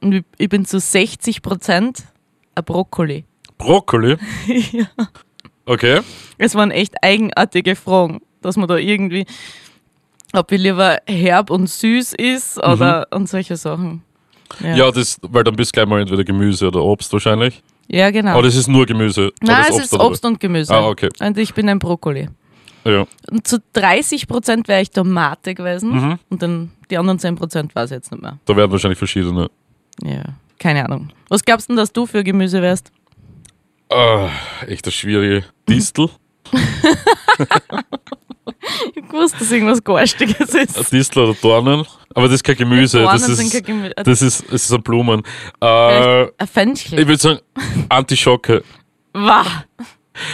[0.00, 2.04] Und ich- bin zu 60 Prozent
[2.54, 3.24] ein Brokkoli.
[3.58, 4.16] Brokkoli.
[5.66, 6.00] Okay.
[6.38, 9.26] Es waren echt eigenartige Fragen, dass man da irgendwie,
[10.32, 14.02] ob ich lieber herb und süß ist oder und solche Sachen.
[14.60, 17.62] Ja, Ja, das, weil dann bist du gleich mal entweder Gemüse oder Obst wahrscheinlich.
[17.88, 18.32] Ja genau.
[18.32, 19.32] Aber das ist nur Gemüse.
[19.42, 19.94] Nein, es ist?
[19.98, 20.72] Obst und Gemüse.
[20.74, 21.08] Ah, okay.
[21.20, 22.28] Und ich bin ein Brokkoli.
[22.84, 23.06] Ja.
[23.30, 26.18] Und zu 30 Prozent wäre ich Tomate gewesen Mhm.
[26.30, 28.38] und dann die anderen 10 Prozent weiß ich jetzt nicht mehr.
[28.46, 29.50] Da werden wahrscheinlich verschiedene.
[30.02, 30.22] Ja,
[30.58, 31.10] keine Ahnung.
[31.28, 32.92] Was glaubst du denn, dass du für Gemüse wärst?
[33.90, 34.28] Ah,
[34.66, 36.08] echt eine schwierige Distel.
[38.94, 40.92] Ich wusste, dass irgendwas Garstiges Ein ist.
[40.92, 41.86] Distel oder Dornen.
[42.14, 43.02] Aber das ist kein Gemüse.
[43.02, 43.94] Dornen das sind ist, kein Gemüse.
[43.96, 45.22] das ist, es ist ein Blumen.
[45.60, 46.98] Äh, ein Fenchel.
[46.98, 47.38] ich würde sagen,
[47.88, 48.62] Antischocke.
[49.12, 49.44] Wah.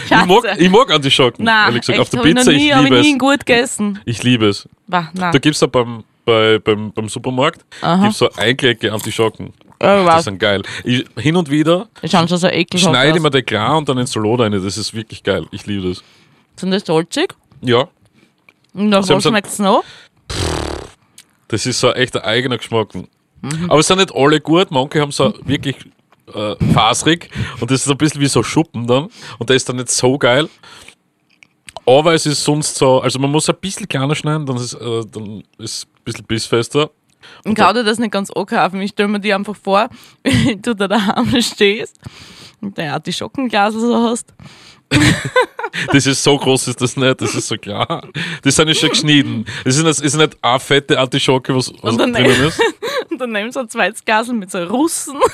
[0.05, 1.99] Ich mag, ich mag Antischocken, Nein, ehrlich gesagt.
[1.99, 3.99] echt, Auf der ich Pizza, ich nie, hab liebe ich nie gut gegessen.
[4.05, 4.67] Ich liebe es.
[4.87, 5.09] Nein.
[5.13, 8.03] Da gibt es da beim, bei, beim, beim Supermarkt Aha.
[8.03, 9.53] gibt's so Einklecke Antischocken.
[9.79, 10.21] Oh, Das wow.
[10.23, 10.61] sind geil.
[10.83, 13.87] Ich, hin und wieder Die schauen schon so ekelhaft schneide ich mir den klar und
[13.89, 14.51] dann ins Salat rein.
[14.51, 15.45] Das ist wirklich geil.
[15.51, 16.03] Ich liebe das.
[16.55, 17.33] Sind das salzig?
[17.61, 17.87] Ja,
[18.73, 19.83] Und nach was schmeckt es noch?
[21.47, 22.93] das ist so echt ein eigener Geschmack.
[22.95, 23.05] Mhm.
[23.69, 24.71] Aber es sind nicht alle gut.
[24.71, 25.75] Manche haben so wirklich
[26.33, 29.09] äh, faserig und das ist ein bisschen wie so Schuppen dann.
[29.37, 30.49] Und der ist dann nicht so geil.
[31.85, 35.03] Aber es ist sonst so, also man muss ein bisschen kleiner schneiden, dann ist, äh,
[35.11, 36.89] dann ist es ein bisschen bissfester.
[37.43, 38.81] Und kann dir das nicht ganz ankaufen.
[38.81, 39.89] Ich stelle mir die einfach vor,
[40.23, 41.99] wie du da daheim stehst
[42.61, 44.33] und dein Artischockenglas so hast.
[45.91, 48.07] Das ist so groß, ist das nicht, das ist so klar.
[48.43, 49.45] Das sind ja schon geschnitten.
[49.63, 52.61] Das ist nicht, ist nicht eine fette Artischocke, was, was drinnen ist.
[53.09, 55.17] Und dann nimmst du ein zweites Glas mit so Russen.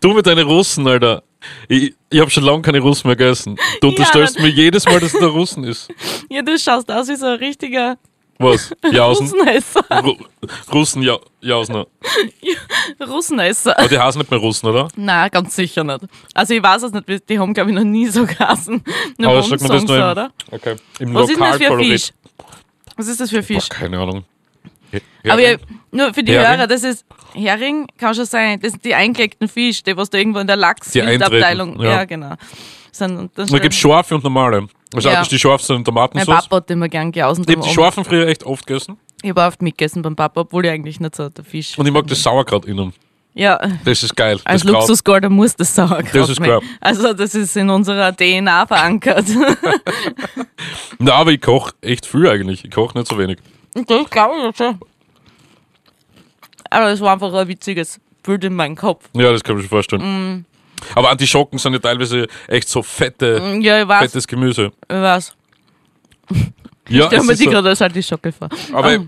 [0.00, 1.22] Du mit deinen Russen, Alter.
[1.68, 3.56] Ich, ich habe schon lange keine Russen mehr gegessen.
[3.80, 5.88] Du unterstellst mir jedes Mal, dass es der Russen ist.
[6.28, 7.96] Ja, du schaust aus wie so ein richtiger
[8.44, 8.74] Was?
[8.92, 9.26] Jausen?
[9.30, 9.84] Russenesser.
[10.02, 10.14] Ru
[10.72, 11.86] Russen, ja, Jausner.
[13.00, 13.78] Russenesser.
[13.78, 14.88] Aber die heißen nicht mehr Russen, oder?
[14.96, 16.00] Nein, ganz sicher nicht.
[16.34, 18.82] Also ich weiß es nicht, die haben glaube ich noch nie so geheißen.
[19.18, 20.32] Nur Aber sagt man das nur im, oder?
[20.50, 20.76] okay.
[20.98, 21.78] im Was ist denn das für ein?
[21.78, 22.10] Fisch?
[22.96, 23.68] Was ist das für ein Boah, Fisch?
[23.68, 24.24] keine Ahnung.
[24.90, 25.58] He- Aber Hering?
[25.60, 26.46] ja, nur für die Hering?
[26.58, 27.04] Hörer, das ist
[27.34, 28.60] Hering, kann schon sein.
[28.60, 31.80] Das sind die eingelegten Fisch, die was da irgendwo in der Lachsabteilung.
[31.80, 31.90] Ja.
[31.90, 32.04] ja.
[32.04, 32.34] genau.
[32.92, 34.68] Sind, Da gibt es scharfe und normale.
[34.94, 35.14] Also Ja.
[35.14, 35.22] ja.
[35.22, 36.42] die scharf sind mein Tomatensauce.
[36.44, 37.44] Papa hat immer gern geausen.
[37.48, 38.98] Ich habe die scharfen früher echt oft gegessen.
[39.22, 41.78] Ich habe oft mitgegessen beim Papa, obwohl ich eigentlich nicht so der Fisch.
[41.78, 42.92] Und ich mag das Sauerkraut innen.
[43.36, 44.38] Ja, Das ist geil.
[44.44, 44.62] als.
[44.62, 46.60] Luxusgolder muss das Sauerkraut Das ist klar.
[46.80, 49.26] Also das ist in unserer DNA verankert.
[50.98, 52.64] Na, aber ich koche echt viel eigentlich.
[52.64, 53.38] Ich koche nicht so wenig.
[53.74, 54.78] das glaube ich schon.
[56.70, 59.08] Aber es war einfach ein witziges Bild in meinem Kopf.
[59.14, 60.02] Ja, das kann ich mir vorstellen.
[60.36, 60.44] Mm.
[60.94, 64.72] Aber Antischocken sind ja teilweise echt so fette, Ja, ich weiß, fettes Gemüse.
[64.88, 65.34] ich weiß.
[66.88, 67.50] Ja, Stell es mir die so.
[67.50, 68.50] gerade als halt die Schocke vor.
[68.72, 68.98] Aber Ah.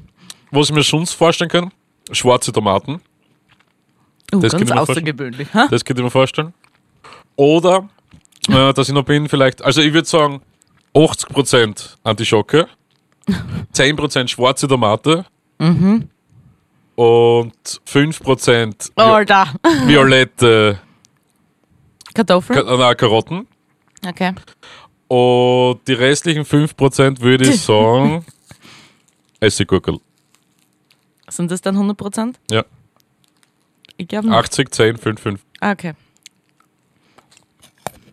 [0.51, 1.71] was ich mir sonst vorstellen kann,
[2.11, 3.03] schwarze Tomaten.
[4.35, 5.53] Uh, das ganz ich außergewöhnlich.
[5.53, 5.69] Ha?
[5.71, 6.55] Das könnte ich mir vorstellen.
[7.37, 7.87] Oder,
[8.49, 10.41] äh, dass ich noch bin, vielleicht, also ich würde sagen,
[10.95, 12.67] 80% Antischocke,
[13.75, 15.27] 10% schwarze Tomate
[15.59, 16.09] Mhm.
[16.95, 17.53] und
[17.85, 19.49] 5% Oh, Alter.
[19.85, 20.79] violette
[22.17, 22.67] Kartoffeln?
[22.67, 23.47] Ka na, Karotten.
[24.07, 24.33] Okay.
[25.09, 28.25] Und die restlichen 5% würde ich sagen,
[29.41, 29.99] Essiggurkel.
[31.29, 32.35] Sind das dann 100%?
[32.51, 32.65] Ja.
[33.97, 34.37] Ich glaube nicht.
[34.37, 35.41] 80, 10, 5, 5.
[35.61, 35.93] Ah, okay.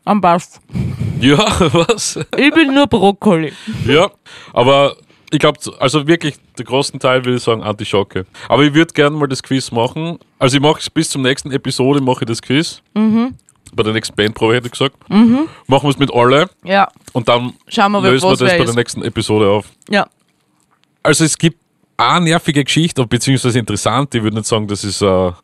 [0.06, 0.60] Am passt.
[1.20, 1.38] Ja,
[1.74, 2.20] was?
[2.38, 3.54] Ich bin nur Brokkoli.
[3.86, 4.12] Ja,
[4.52, 4.98] aber
[5.32, 8.26] ich glaube, also wirklich, der großen Teil würde ich sagen Antischocke.
[8.50, 10.20] Aber ich würde gerne mal das Quiz machen.
[10.40, 12.82] Also ich mache es bis zum nächsten Episode, mache ich das Quiz.
[12.94, 13.36] Mhm.
[13.76, 14.96] Bei der nächsten Bandprobe hätte ich gesagt.
[15.10, 18.76] Machen wir es mit alle Ja, und dann schauen wir, lösen wir das bei der
[18.76, 19.66] nächsten Episode auf.
[19.90, 20.08] Ja.
[21.02, 21.58] Also es gibt
[21.98, 25.36] eine nervige Geschichte, beziehungsweise interessant, ich würde nicht sagen, das ist äh, eine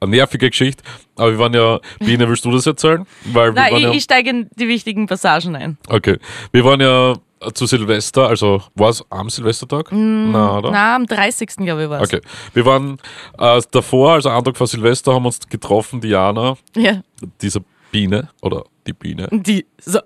[0.00, 0.82] nervige Geschichte,
[1.16, 3.06] aber wir waren ja, Biene, willst du das erzählen?
[3.24, 5.78] Weil Nein, ich, ja, ich steige in die wichtigen Passagen ein.
[5.88, 6.18] okay,
[6.52, 7.14] wir waren ja
[7.52, 9.88] zu Silvester, also war es am Silvestertag?
[9.92, 10.70] Na, oder?
[10.70, 11.48] Na, am 30.
[11.56, 12.08] glaube ich war es.
[12.12, 12.20] Okay.
[12.52, 12.98] Wir waren
[13.38, 17.02] äh, davor, also einen Tag vor Silvester, haben uns getroffen, Diana, Ja.
[17.40, 19.28] diese Biene, oder die Biene.
[19.30, 20.00] Die, so,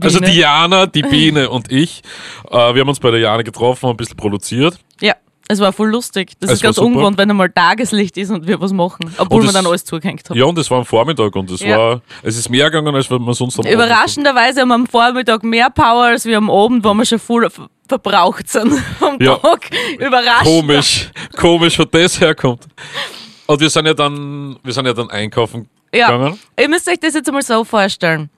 [0.00, 0.32] Also Biene.
[0.32, 2.02] Diana, die Biene und ich.
[2.50, 4.78] Äh, wir haben uns bei der Diana getroffen, haben ein bisschen produziert.
[5.00, 5.14] Ja,
[5.48, 6.32] es war voll lustig.
[6.40, 9.12] Das Es ist ganz ungewohnt, wenn einmal Tageslicht ist und wir was machen.
[9.18, 10.36] Obwohl Und wir dann alles zugehängt haben.
[10.38, 11.76] Ja, und es war am Vormittag und es Ja.
[11.78, 15.42] war, es ist mehr gegangen, als wenn man sonst am Überraschenderweise haben wir am Vormittag
[15.42, 19.36] mehr Power als wir am Abend, wo wir schon voll ver- verbraucht sind am Ja.
[19.36, 19.70] Tag.
[19.98, 20.44] Überraschend.
[20.44, 22.64] Komisch, komisch, wo das herkommt.
[23.46, 26.10] Und wir sind ja dann, wir sind ja dann einkaufen Ja.
[26.10, 26.38] gegangen.
[26.60, 28.28] Ihr müsst euch das jetzt einmal so vorstellen.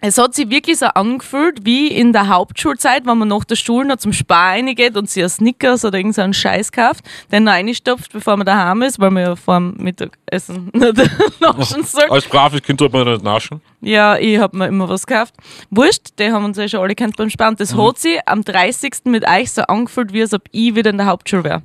[0.00, 3.88] Es hat sich wirklich so angefühlt wie in der Hauptschulzeit, wenn man nach der Schule
[3.88, 8.12] noch zum Spar reingeht und sich ein Snickers oder irgendeinen Scheiß kauft, den noch reinstopft,
[8.12, 12.04] bevor man daheim ist, weil man ja vor dem Mittagessen nicht naschen soll.
[12.10, 13.60] Als braves Kind tut man nicht naschen.
[13.80, 15.34] Ja, ich hab mir immer was gekauft.
[15.70, 17.56] Wurscht, die haben uns ja schon alle kennt beim Sparen.
[17.56, 17.82] Das Mhm.
[17.88, 19.06] hat sich am 30.
[19.06, 21.62] mit euch so angefühlt, wie als ob ich wieder in der Hauptschule wäre.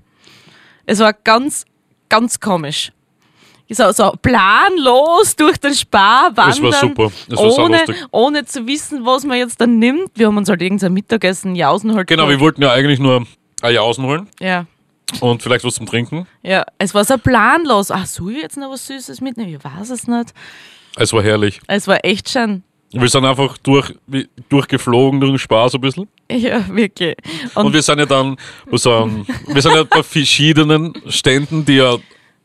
[0.88, 1.66] Es war ganz,
[2.10, 2.92] ganz komisch.
[3.70, 6.94] So, so planlos durch den Spar wandern.
[6.96, 7.96] Ohne, saulustig.
[8.12, 10.12] ohne zu wissen, was man jetzt dann nimmt.
[10.16, 12.42] Wir haben uns halt irgendein Mittagessen, Jausen halt Genau, wir geholt.
[12.42, 13.26] wollten ja eigentlich nur
[13.64, 14.66] Jausen holen Ja.
[15.22, 16.28] und vielleicht was zum Trinken.
[16.44, 17.90] Ja, es war so planlos.
[17.90, 19.56] Ach, soll ich jetzt noch was Süßes mitnehmen?
[19.56, 20.34] Ich weiß es nicht.
[20.98, 21.60] Es war herrlich.
[21.68, 22.64] Es war echt schön.
[22.92, 23.92] Wir sind einfach durch,
[24.50, 26.08] durchgeflogen durch den Spaß ein bisschen.
[26.30, 27.16] Ja, wirklich.
[27.56, 28.38] Und, wir sind ja dann,
[28.70, 31.96] wir sind, wir sind ja bei verschiedenen Ständen, die ja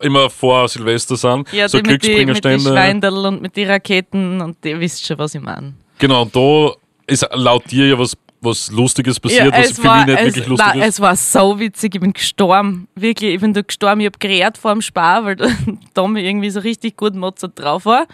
[0.01, 1.53] immer vor Silvester sind.
[1.53, 2.71] Ja, so die mit die, mit Glücksbringerstände.
[2.71, 5.75] Schweinderl und mit den Raketen und ihr wisst schon, was ich meine.
[5.99, 6.73] Genau, und da
[7.07, 10.67] ist laut dir ja was, was Lustiges passiert, was für mich nicht es, wirklich lustig
[10.69, 10.87] nein, ist.
[10.87, 12.87] es war so witzig, ich bin gestorben.
[12.95, 15.37] Wirklich, ich bin da gestorben, ich hab gerät vor dem Spar, weil
[15.95, 18.07] Tommy irgendwie so richtig gut Mozart drauf war.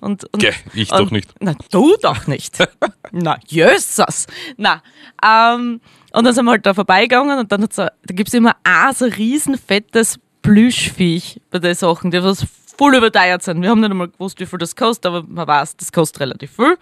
[0.00, 1.32] Und, und, Geh, ich und, doch nicht.
[1.40, 2.58] Na, du doch nicht.
[3.12, 4.26] na, Jesus.
[4.58, 4.82] Na,
[5.24, 5.80] ähm,
[6.12, 8.92] und dann sind wir halt da vorbeigegangen und dann hat's so, da gibt's immer ein
[8.92, 12.44] so riesen fettes Plüschviech bei den Sachen, die was
[12.76, 13.60] voll überteuert sind.
[13.62, 16.52] Wir haben nicht einmal gewusst, wie viel das kostet, aber man weiß, das kostet relativ
[16.56, 16.76] viel.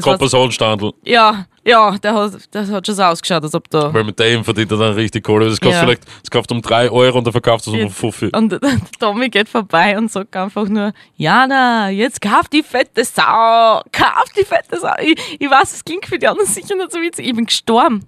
[0.00, 3.92] Kompensationstandel, ja, ja, der hat, das hat schon so ausgeschaut, als ob da.
[3.92, 5.46] weil mit dem verdient er dann richtig Kohle.
[5.48, 5.80] Das kostet Ja.
[5.82, 8.30] vielleicht, das kauft um 3 Euro und der verkauft es um Jetzt- 5.
[8.32, 8.60] Und der
[8.98, 14.44] Tommy geht vorbei und sagt einfach nur, Jana, jetzt kauf die fette Sau, kauf die
[14.44, 14.92] fette Sau.
[15.02, 17.26] Ich, ich weiß, es klingt für die anderen sicher nicht so witzig.
[17.28, 18.06] Ich bin gestorben.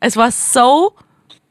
[0.00, 0.94] Es war so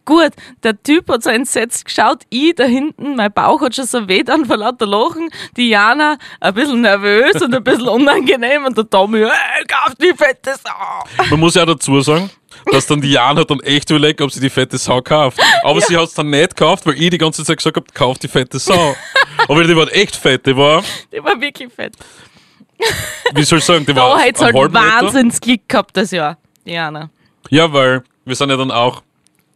[0.05, 0.31] gut.
[0.63, 4.23] Der Typ hat so entsetzt geschaut, ich da hinten, mein Bauch hat schon so weh
[4.23, 5.29] dann vor lauter Lachen.
[5.57, 10.13] Die Jana ein bisschen nervös und ein bisschen unangenehm und der Tommy, hey, kauf die
[10.15, 11.25] fette Sau.
[11.29, 12.29] Man muss ja auch dazu sagen,
[12.71, 15.39] dass dann die Jan hat dann echt überlegt, ob sie die fette Sau kauft.
[15.63, 18.17] Aber sie hat es dann nicht gekauft, weil ich die ganze Zeit gesagt habe, kauf
[18.17, 18.95] die fette Sau.
[19.47, 21.95] Aber die war echt fett, die war, Die war wirklich fett.
[23.33, 25.01] wie soll ich sagen, die Da war hat einen halt halben Meter.
[25.03, 27.09] wahnsinns Glück gehabt das Jahr, die Jana.
[27.49, 29.01] Ja, weil wir sind ja dann auch,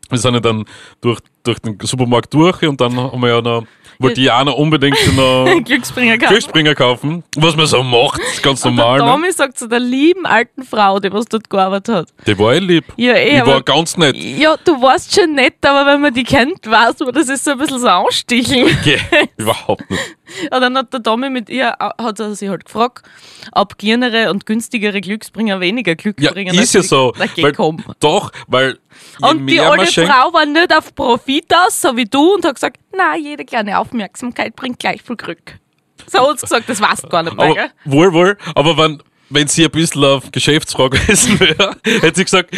[0.09, 0.65] wir sind ja dann
[1.01, 3.63] durch, durch den Supermarkt durch und dann haben wir ja noch,
[3.99, 6.31] wollte Jana unbedingt noch Glücksbringer gehabt.
[6.31, 8.99] Glücksspringer kaufen, was man so macht, ganz Und der normal.
[8.99, 9.11] Ne?
[9.11, 12.07] Tommy sagt zu der lieben alten Frau, die was dort gearbeitet hat.
[12.25, 12.85] Die war eh lieb.
[12.95, 14.15] Ja, eh, Die war ganz nett.
[14.15, 17.51] ja, du warst schon nett, aber wenn man die kennt, weiß man, das ist so
[17.51, 18.77] ein bisschen so ansticheln.
[18.83, 18.97] Geh,
[19.37, 20.15] überhaupt nicht.
[20.51, 23.03] Und dann hat der Tommy mit ihr, hat er sich halt gefragt,
[23.51, 27.13] ob kleinere und günstigere Glücksbringer weniger Glück Ja, ist ja so.
[27.17, 27.53] Weil,
[27.99, 28.77] doch, weil
[29.21, 32.55] Und die alte schenkt, Frau war nicht auf Profit aus, so wie du, und hat
[32.55, 35.59] gesagt, na, jede kleine Aufmerksamkeit bringt gleich viel Glück.
[36.07, 37.71] So hat sie gesagt, das weißt du gar nicht mehr, aber, gell?
[37.85, 42.55] wohl, wohl, aber wenn, wenn sie ein bisschen auf Geschäftsfrau gewesen wäre, hätte sie gesagt,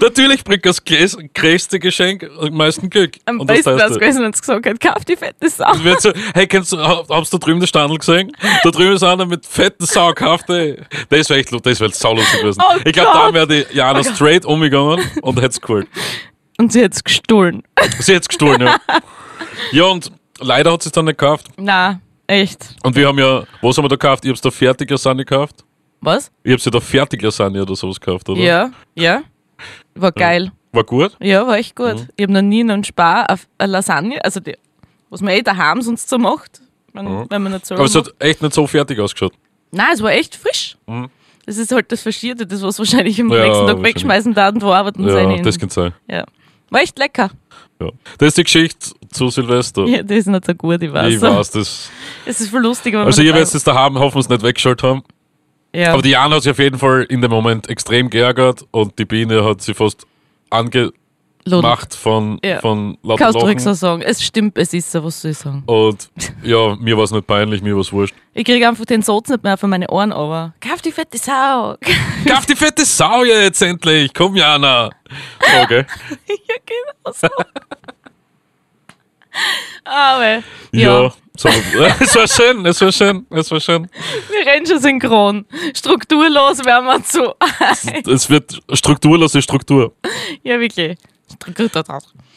[0.00, 3.16] natürlich bringt das größ- größte Geschenk am meisten Glück.
[3.26, 5.72] Am Und besten es gewesen, wenn sie gesagt hat, kauf die fette Sau.
[5.84, 8.32] Es so, hey, kennst du, hab- habst du da drüben den Standel gesehen?
[8.62, 10.78] Da drüben ist einer mit fetten Sau gekauft, ey.
[11.10, 12.62] Das wäre echt, das wäre saulustig gewesen.
[12.66, 13.34] Oh ich glaube, da Gott.
[13.34, 15.86] wäre die Jana straight umgegangen und hätte es geholt.
[16.58, 17.62] Und sie hat es gestohlen.
[17.98, 18.80] Sie hätte es gestohlen, ja.
[19.72, 21.48] Ja, und leider hat sie es dann nicht gekauft.
[21.58, 22.74] Na, echt.
[22.82, 24.24] Und wir haben ja, was haben wir da gekauft?
[24.24, 25.56] Ich hab's da fertig Lasagne gekauft.
[26.00, 26.30] Was?
[26.42, 28.40] Ich hab's ja da fertig Lasagne oder sowas gekauft, oder?
[28.40, 29.22] Ja, ja.
[29.94, 30.52] War geil.
[30.72, 31.16] War gut.
[31.20, 31.94] Ja, war echt gut.
[31.96, 32.08] Mhm.
[32.16, 34.56] Ich habe noch nie in einem Spar auf eine Lasagne, also die,
[35.10, 36.60] was man eh daheim sonst so macht,
[36.92, 37.80] wenn, wenn man nicht so Mhm.
[37.80, 39.32] Aber es hat echt nicht so fertig ausgeschaut.
[39.72, 40.76] Nein, es war echt frisch.
[41.46, 43.32] Das ist halt das Verschierte, das was wahrscheinlich am Mhm.
[43.32, 45.40] Ja, nächsten Tag wegschmeißen da und wo arbeiten Ja, seine.
[45.42, 45.92] das kann sein.
[46.08, 46.24] ja.
[46.68, 47.30] War echt lecker.
[47.80, 47.90] Ja.
[48.18, 49.84] Das ist die Geschichte zu Silvester.
[49.86, 51.14] Ja, das ist nicht so gut, ich weiß.
[51.14, 51.90] Ich weiß das.
[52.24, 55.04] Es ist voll lustig, wenn Also ihr werdet es daheim hoffen, es nicht weggeschaut haben.
[55.76, 55.92] Ja.
[55.92, 59.04] Aber die Jana hat sich auf jeden Fall in dem Moment extrem geärgert und die
[59.04, 60.06] Biene hat sie fast
[60.50, 62.60] angemacht von, Ja.
[62.60, 63.74] von lauter Kannst du ruhig so Lachen.
[63.78, 64.02] sagen.
[64.02, 65.62] Es stimmt, es ist so, was soll ich sagen.
[65.66, 66.08] Und
[66.42, 68.14] ja, mir war es nicht peinlich, mir war es wurscht.
[68.34, 71.76] Ich kriege einfach den Satz nicht mehr von meine Ohren, aber kauf die fette Sau.
[72.28, 74.12] Kauf die fette Sau jetzt endlich!
[74.14, 74.90] Komm, Jana!
[75.62, 75.86] Okay.
[76.28, 77.28] ja, genau so.
[79.84, 81.02] aber Ja.
[81.04, 81.48] ja, So,
[82.00, 83.88] es war schön, es war schön, es war schön.
[84.30, 85.44] wir rennen schon synchron.
[85.74, 87.34] Strukturlos werden wir zu.
[88.10, 89.92] Es wird strukturlose Struktur.
[90.42, 90.96] ja, wirklich.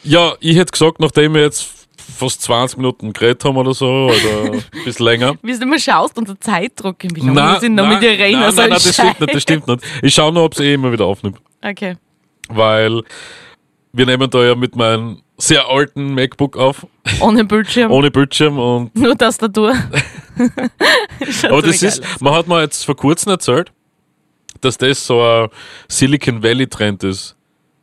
[0.02, 4.52] Ja, ich hätte gesagt, nachdem wir jetzt fast 20 Minuten geredet haben oder so, oder
[4.52, 5.34] ein bisschen länger.
[5.42, 8.40] Wie du immer schaust unter Zeitdruck, wie lange Nein, muss ich noch mit dir reden?
[8.40, 9.84] nein, nein, ein nein, das stimmt nicht, das stimmt nicht.
[10.02, 11.38] Ich schaue nur, ob es eh immer wieder aufnimmt.
[11.62, 11.96] Okay.
[12.48, 13.02] Weil
[13.92, 16.86] wir nehmen da ja mit meinem sehr alten MacBook auf,
[17.20, 19.74] Ohne Bildschirm, ohne Bildschirm und nur Tastatur.
[21.44, 22.20] Aber das ist, aus.
[22.20, 23.72] man hat mir jetzt vor kurzem erzählt,
[24.60, 25.48] dass das so ein
[25.88, 27.36] Silicon Valley Trend ist.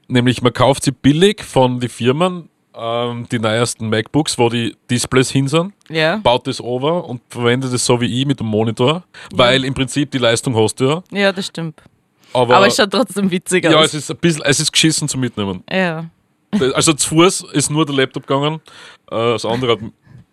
[0.07, 5.29] Nämlich man kauft sie billig von den Firmen, ähm, die neuesten MacBooks, wo die Displays
[5.31, 9.03] hin sind, Ja, baut das over und verwendet es so wie ich mit dem Monitor,
[9.33, 11.03] weil im Prinzip die Leistung hast du ja.
[11.11, 11.81] ja, das stimmt.
[12.33, 13.87] Aber, Aber es schaut trotzdem witzig ja, aus.
[13.87, 15.63] es ist ein bisschen, es ist geschissen zum Mitnehmen.
[15.71, 16.05] ja.
[16.73, 18.61] Also zu Fuß ist nur der Laptop gegangen,
[19.11, 19.79] äh, das andere hat,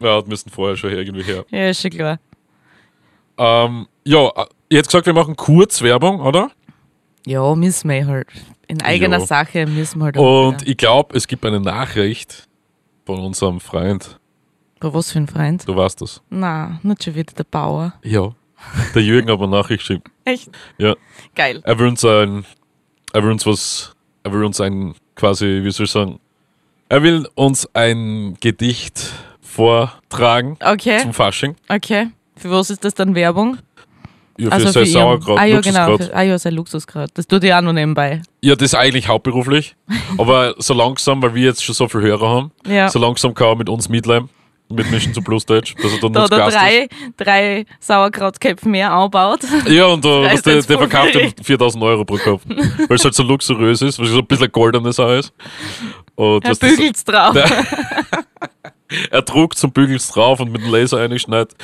[0.00, 1.44] ja, hat müssen vorher schon irgendwie her.
[1.50, 2.18] ja, ist schon klar.
[3.36, 6.50] Ähm, ja, äh, ich hätte gesagt, wir machen kurz Werbung, oder?
[7.26, 8.28] Ja, müssen wir halt.
[8.66, 9.26] In eigener Ja.
[9.26, 10.16] Sache müssen wir halt.
[10.16, 10.68] Und ja.
[10.68, 12.46] ich glaube, es gibt eine Nachricht
[13.04, 14.18] von unserem Freund.
[14.80, 15.66] Aber was für ein Freund?
[15.66, 16.22] Du weißt das.
[16.30, 17.94] Na, nicht schon wieder der Bauer.
[18.02, 18.34] Ja.
[18.94, 20.04] Der Jürgen hat eine Nachricht geschrieben.
[20.24, 20.50] Echt?
[20.78, 20.94] Ja.
[21.34, 21.60] Geil.
[21.64, 22.44] Er will uns ein,
[23.12, 26.18] er will uns was, er will uns ein, quasi, wie soll ich sagen,
[26.88, 31.56] er will uns ein Gedicht vortragen Okay, zum Fasching.
[31.68, 32.08] okay.
[32.36, 33.58] Für was ist das dann Werbung?
[34.36, 35.90] Ja, für also sein für Sauerkraut, Ah ja, genau.
[35.90, 36.10] Luxuskraut.
[36.10, 37.10] Für, ah ja, sein Luxusgrad.
[37.14, 38.20] Das tut ja auch noch nebenbei.
[38.42, 39.76] Ja, das ist eigentlich hauptberuflich.
[40.18, 42.88] Aber so langsam, weil wir jetzt schon so viele Hörer haben, Ja.
[42.88, 44.28] so langsam kann er mit uns mitleiden,
[44.68, 48.90] mit Mission zu Plus Deutsch, dass er dann Da hat er drei, drei Sauerkrautköpfe mehr
[48.92, 49.40] anbaut.
[49.68, 51.34] Ja, und da, was der, der verkauft ihm billig.
[51.42, 52.42] 4000 Euro pro Kopf.
[52.46, 55.32] Weil es halt so luxuriös ist, weil es so ein bisschen goldenes auch ist.
[56.14, 57.36] Und Er das, bügelt's drauf.
[59.10, 61.54] er druckt zum Bügels drauf und mit dem Laser einschneidet.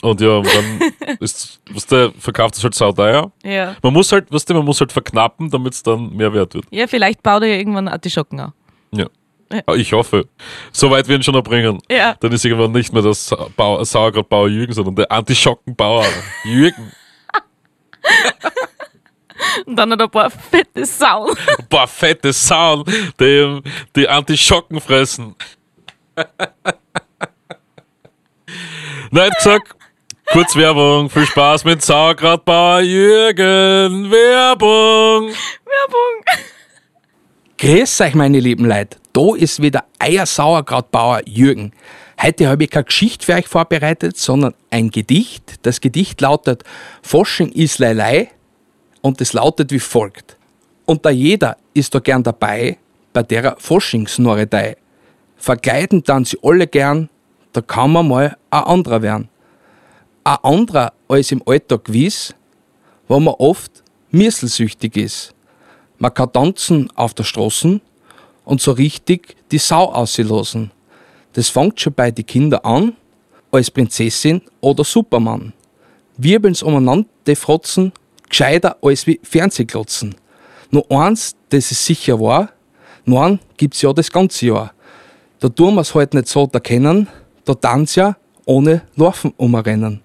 [0.00, 3.32] Und ja, und dann ist, was der verkauft es halt sauteuer.
[3.44, 3.74] Ja.
[3.82, 6.64] Man muss halt, was der, man muss halt verknappen, damit es dann mehr wert wird.
[6.70, 8.52] ja, vielleicht baut er ja irgendwann Artischocken an.
[8.92, 9.06] Ja.
[9.50, 10.28] Aber Ich hoffe.
[10.72, 11.80] Soweit wir ihn schon erbringen.
[11.90, 12.14] Ja.
[12.20, 16.06] Dann ist irgendwann nicht mehr der Sa Bau Sauerkrautbauer Jürgen, sondern der Antischockenbauer
[16.44, 16.92] Jürgen.
[19.66, 21.36] Und dann hat er ein paar fette Sauen.
[21.58, 22.84] Ein paar fette Sauen,
[23.20, 23.62] die,
[23.94, 25.36] die Antischocken fressen.
[29.10, 29.74] Nein, gesagt,
[30.32, 34.10] kurz Werbung, viel Spaß mit Sauerkrautbauer Jürgen.
[34.10, 35.28] Werbung!
[35.28, 36.24] Werbung.
[37.60, 38.98] Grüß euch, meine lieben Leute.
[39.12, 41.72] Da ist wieder euer Sauerkrautbauer Jürgen.
[42.22, 45.66] Heute habe ich keine Geschichte für euch vorbereitet, sondern ein Gedicht.
[45.66, 46.62] Das Gedicht lautet
[47.02, 48.28] Forschung ist Leilei
[49.02, 50.36] und es lautet wie folgt.
[50.86, 52.78] Und da jeder ist da gern dabei
[53.12, 54.76] bei der Forschungsnoredei.
[55.36, 57.08] Verkleiden dann sie alle gern,
[57.52, 59.30] da kann man mal ein anderer werden.
[60.22, 62.32] Ein anderer als im Alltag gewiss,
[63.08, 65.34] wo man oft mirselsüchtig ist.
[65.98, 67.80] Man kann tanzen auf der Straße
[68.44, 70.70] und so richtig die Sau auslassen.
[71.32, 72.96] Das fängt schon bei die Kinder an,
[73.50, 75.52] als Prinzessin oder Superman.
[76.16, 77.92] Wirbeln's umeinander, die Frotzen,
[78.28, 80.14] gescheiter als wie Fernsehklotzen.
[80.70, 82.50] Nur eins, das ist sicher wahr,
[83.04, 84.72] nur einen gibt's ja das ganze Jahr.
[85.40, 87.08] Da tun wir's halt nicht so erkennen,
[87.44, 90.02] da tanz ja ohne Laufen umrennen.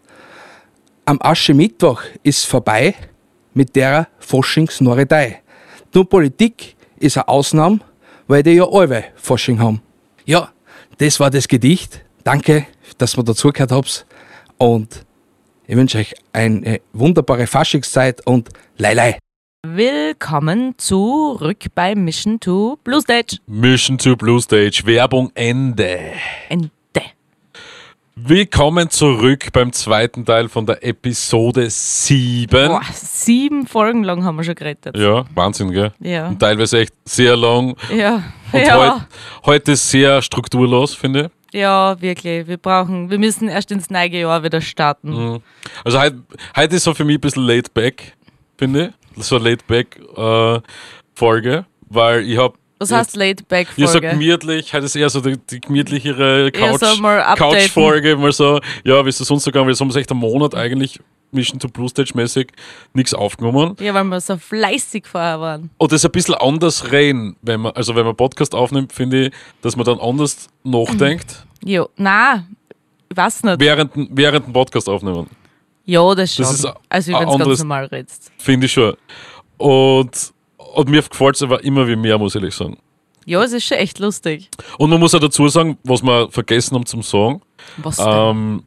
[1.06, 2.95] Am Aschermittwoch ist vorbei
[3.53, 5.42] mit der Forschungsnoredei.
[5.95, 7.79] Nur Politik ist eine Ausnahme,
[8.27, 9.79] weil die ja alle Forschung haben.
[10.25, 10.51] Ja,
[10.97, 12.03] das war das Gedicht.
[12.23, 12.65] Danke,
[12.97, 14.08] dass ihr dazugehört habt.
[14.58, 15.06] Und
[15.67, 19.19] ich wünsche euch eine wunderbare Faschingszeit und Leilei.
[19.67, 23.38] Willkommen zurück bei Mission to Blue Stage.
[23.45, 25.99] Mission to Blue Stage, Werbung Ende.
[26.49, 26.71] Ende.
[28.15, 32.47] Willkommen zurück beim zweiten Teil von der Episode 7.
[32.67, 34.95] Boah, sieben Folgen lang haben wir schon geredet.
[34.95, 35.91] Ja, Wahnsinn, gell?
[35.99, 36.28] Ja.
[36.28, 37.76] Und teilweise echt sehr lang.
[37.91, 38.21] Ja.
[38.52, 38.78] Und ja.
[38.78, 39.06] heute,
[39.45, 41.60] heute sehr strukturlos, finde ich.
[41.60, 42.45] ja, wirklich.
[42.45, 45.10] Wir brauchen, wir müssen erst ins neue Jahr wieder starten.
[45.10, 45.39] Mhm.
[45.84, 46.19] Also heute,
[46.56, 48.13] heute ist so für mich ein bisschen laid back,
[48.60, 49.23] finde ich.
[49.26, 50.60] So laid back äh,
[51.15, 54.10] Folge, weil ich habe Was heißt Late Back Ja, so Folge?
[54.10, 57.36] gemütlich, heute ist eher so die, die gemütlichere Ja, Couch, mal.
[57.36, 60.19] Couch-Folge, so, ja, wie ist das sonst so gegangen, weil sonst haben wir echt einen
[60.19, 61.00] Monat eigentlich
[61.34, 62.52] Mission to Blue Stage mäßig
[62.93, 63.76] nichts aufgenommen.
[63.80, 65.69] Ja, weil wir so fleißig vorher waren.
[65.78, 69.28] Und das ist ein bisschen anders reden, wenn man, also wenn man Podcast aufnimmt, finde
[69.28, 72.46] ich, dass man dann anders nachdenkt, Jo, na,
[73.13, 73.60] weiß nicht.
[73.60, 75.28] während, während dem Podcast aufnehmen.
[75.86, 76.43] Ja, das schon.
[76.46, 78.32] Das ist also, wenn du ganz normal redest.
[78.38, 78.96] Finde ich schon.
[79.58, 80.33] Und,
[80.73, 82.77] und mir gefällt es aber immer wie mehr, muss ich ehrlich sagen.
[83.25, 84.49] Ja, es ist schon echt lustig.
[84.77, 87.41] Und man muss auch dazu sagen, was wir vergessen haben zum Sagen,
[87.77, 88.07] Was denn?
[88.09, 88.63] Ähm,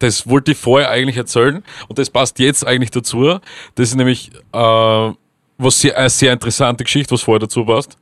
[0.00, 3.38] das wollte ich vorher eigentlich erzählen und das passt jetzt eigentlich dazu.
[3.74, 5.12] Das ist nämlich äh,
[5.58, 7.98] was sehr, eine sehr interessante Geschichte, was vorher dazu passt.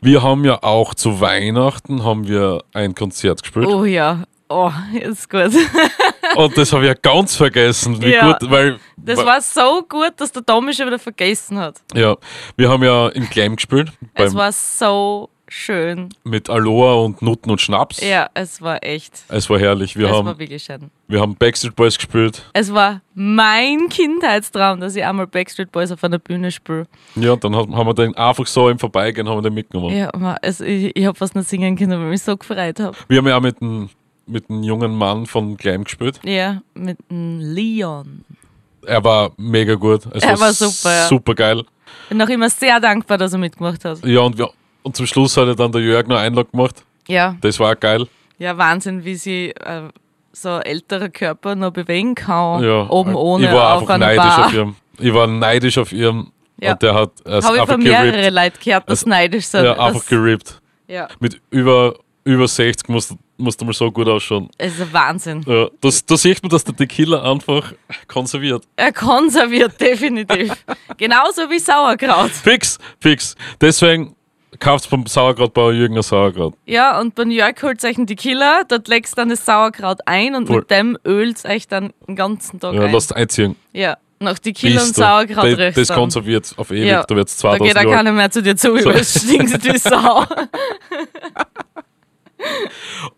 [0.00, 4.24] Wir haben ja auch zu Weihnachten haben wir ein Konzert gespielt Oh ja.
[4.48, 5.52] Oh, ist gut.
[6.36, 8.32] und das habe ich ja ganz vergessen, wie Ja.
[8.32, 11.76] gut, weil Das war so gut, dass der Tommy schon wieder vergessen hat.
[11.94, 12.16] ja,
[12.56, 16.10] wir haben ja in Kleim gespielt Es war so schön.
[16.24, 18.00] mit Aloha und Nutten und Schnaps.
[18.02, 19.12] Ja, es war echt.
[19.28, 19.96] Es war herrlich.
[19.96, 20.90] Wir es haben, war wirklich schön.
[21.08, 22.42] wir haben Backstreet Boys gespielt.
[22.52, 26.86] Es war mein Kindheitstraum, dass ich einmal Backstreet Boys auf einer Bühne spiele.
[27.16, 29.96] Ja, und dann haben wir den einfach so im Vorbeigehen haben wir den mitgenommen.
[29.96, 30.10] Ja,
[30.42, 32.96] also ich, ich habe fast nicht singen können, weil ich mich so gefreut habe.
[33.08, 33.88] Wir haben ja auch mit einem
[34.28, 36.20] mit einem jungen Mann von Kleim gespielt.
[36.24, 38.24] Ja, mit dem Leon.
[38.86, 40.06] Er war mega gut.
[40.12, 41.06] Es Er war super, ja.
[41.08, 41.62] Super geil.
[42.08, 44.04] Bin auch immer sehr dankbar, dass er mitgemacht hat.
[44.04, 44.50] Ja, und, wir,
[44.82, 46.84] und zum Schluss hat er dann der Jörg noch Einlag gemacht.
[47.06, 48.06] Ja, Das war auch geil.
[48.38, 49.82] ja Wahnsinn, wie sie äh,
[50.32, 52.62] so ein älterer Körper noch bewegen kann.
[52.62, 54.46] Ja, Oben ohne ich war einfach neidisch Bar.
[54.46, 54.76] auf ihren.
[54.98, 56.30] Ich war neidisch auf ihren.
[56.60, 56.72] Ja.
[56.72, 58.34] Und der hat es Habe ich von mehreren.
[58.34, 59.64] Leuten gehört, dass neidisch sind.
[59.64, 60.60] Ja, einfach gerippt.
[60.86, 64.48] ja, Mit über, über 60 musst, musst du mal so gut ausschauen.
[64.58, 65.42] es ist Wahnsinn.
[65.46, 67.72] Ja, das, da sieht man, dass der Tequila einfach
[68.08, 68.64] konserviert.
[68.76, 70.52] Er konserviert definitiv.
[70.96, 72.30] Genauso wie Sauerkraut.
[72.30, 73.34] Fix, fix.
[73.60, 74.14] Deswegen
[74.58, 76.54] kauft beim Sauerkrautbauer Jürgen ein Sauerkraut.
[76.66, 80.46] Ja, und beim Jörg holt euch einen Tequila, dort legst dann das Sauerkraut ein und
[80.48, 80.56] Voll.
[80.60, 82.92] mit dem ölt euch dann den ganzen Tag Ja, ein.
[82.92, 83.54] lasst einziehen.
[83.72, 85.02] Ja, nach Tequila und Bist du.
[85.02, 86.86] Sauerkraut Das, riecht das konserviert auf ewig.
[86.86, 89.14] Ja, Da wird es Da 2000 geht auch keiner mehr zu dir zu, weil es
[89.22, 90.24] stinkt wie Sau.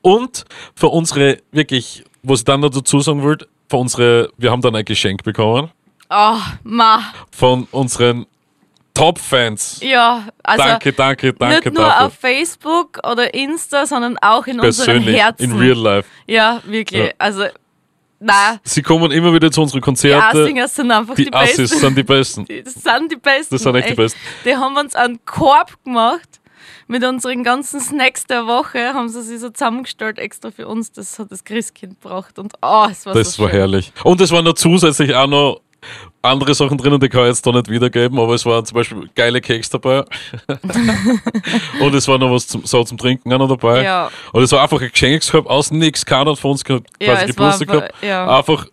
[0.02, 4.62] Und für unsere, wirklich, was ich dann noch dazu sagen wollte, für unsere, wir haben
[4.62, 5.70] dann ein Geschenk bekommen
[6.10, 7.02] Oh, ma.
[7.30, 8.26] von unseren
[8.94, 9.78] Top-Fans.
[9.82, 12.06] Ja, also danke, danke, danke nicht nur dafür.
[12.06, 15.44] auf Facebook oder Insta, sondern auch in unseren Persönlich, Herzen.
[15.44, 16.08] in real life.
[16.26, 17.06] Ja, wirklich.
[17.06, 17.12] Ja.
[17.18, 17.44] Also,
[18.18, 20.36] na, Sie kommen immer wieder zu unseren die Konzerten.
[20.38, 21.78] Assingers sind einfach die, Die Assis Besten.
[21.78, 22.44] sind die Besten.
[22.44, 23.54] Die- Das sind die Besten.
[23.54, 24.18] Das sind echt die Besten.
[24.44, 26.39] Die haben uns einen Korb gemacht
[26.90, 30.90] mit unseren ganzen Snacks der Woche, haben sie sich so zusammengestellt extra für uns.
[30.92, 33.58] Das hat das Christkind gebracht und oh, es war Das so war schön.
[33.58, 33.92] herrlich.
[34.04, 35.60] Und es waren noch zusätzlich auch noch
[36.20, 39.08] andere Sachen drinnen, die kann ich jetzt da nicht wiedergeben, aber es waren zum Beispiel
[39.14, 40.04] geile Cakes dabei.
[41.80, 43.82] und es war noch was zum, so zum Trinken auch noch dabei.
[43.84, 44.10] Ja.
[44.32, 46.04] Und es war einfach ein Geschenkskorb aus nichts.
[46.04, 48.02] Keiner hat von uns Ja, quasi war Geburtstag einfach- gehabt.
[48.02, 48.36] ja.
[48.38, 48.66] Einfach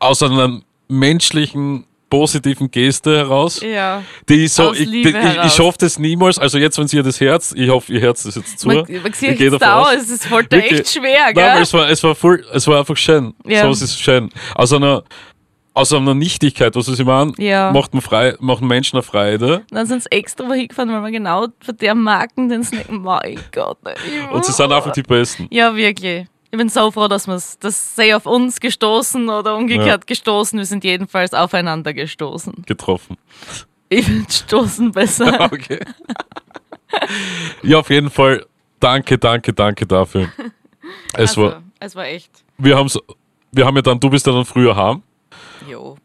[0.00, 1.86] aus einer menschlichen,
[2.18, 3.60] positiven Geste heraus.
[3.60, 4.02] Ja.
[4.28, 5.58] Die ich so, Aus ich, ich, ich heraus.
[5.58, 6.38] hoffe das niemals.
[6.38, 8.68] Also jetzt, wenn sie ihr das Herz, ich hoffe, ihr Herz das jetzt zu.
[8.68, 9.94] Man, man Ich sieht es davon da, aus.
[9.96, 10.80] es ist voll da Wirklich.
[10.80, 11.62] echt schwer, Nein, aber gell?
[11.62, 13.34] es war, es war voll, es war einfach schön.
[13.46, 13.62] Ja.
[13.62, 14.30] So, es ist schön.
[14.54, 15.02] Aus einer,
[15.74, 17.72] aus einer Nichtigkeit, was ich meine, Ja.
[17.72, 19.64] macht, man frei, machen Menschen eine Freude.
[19.70, 22.90] Dann sind sie extra wohin gefahren, weil wir genau von der Marken den Snack.
[22.90, 23.78] Mein Gott.
[24.32, 25.48] Und sie sind einfach die Besten.
[25.50, 26.26] Ja, wirklich.
[26.54, 30.56] Ich bin so froh, dass wir es, dass sie auf uns gestoßen oder umgekehrt gestoßen.
[30.56, 32.62] Wir sind jedenfalls aufeinander gestoßen.
[32.64, 33.16] Getroffen.
[33.88, 35.50] Ich finde stoßen besser.
[35.52, 35.80] Okay.
[37.64, 38.46] ja, auf jeden Fall.
[38.78, 40.28] Danke, danke, danke dafür.
[41.14, 42.30] Es also, war, es war echt.
[42.56, 42.96] wir haben's,
[43.50, 45.02] wir haben ja dann, du bist ja dann früher heim.
[45.68, 45.96] Jo.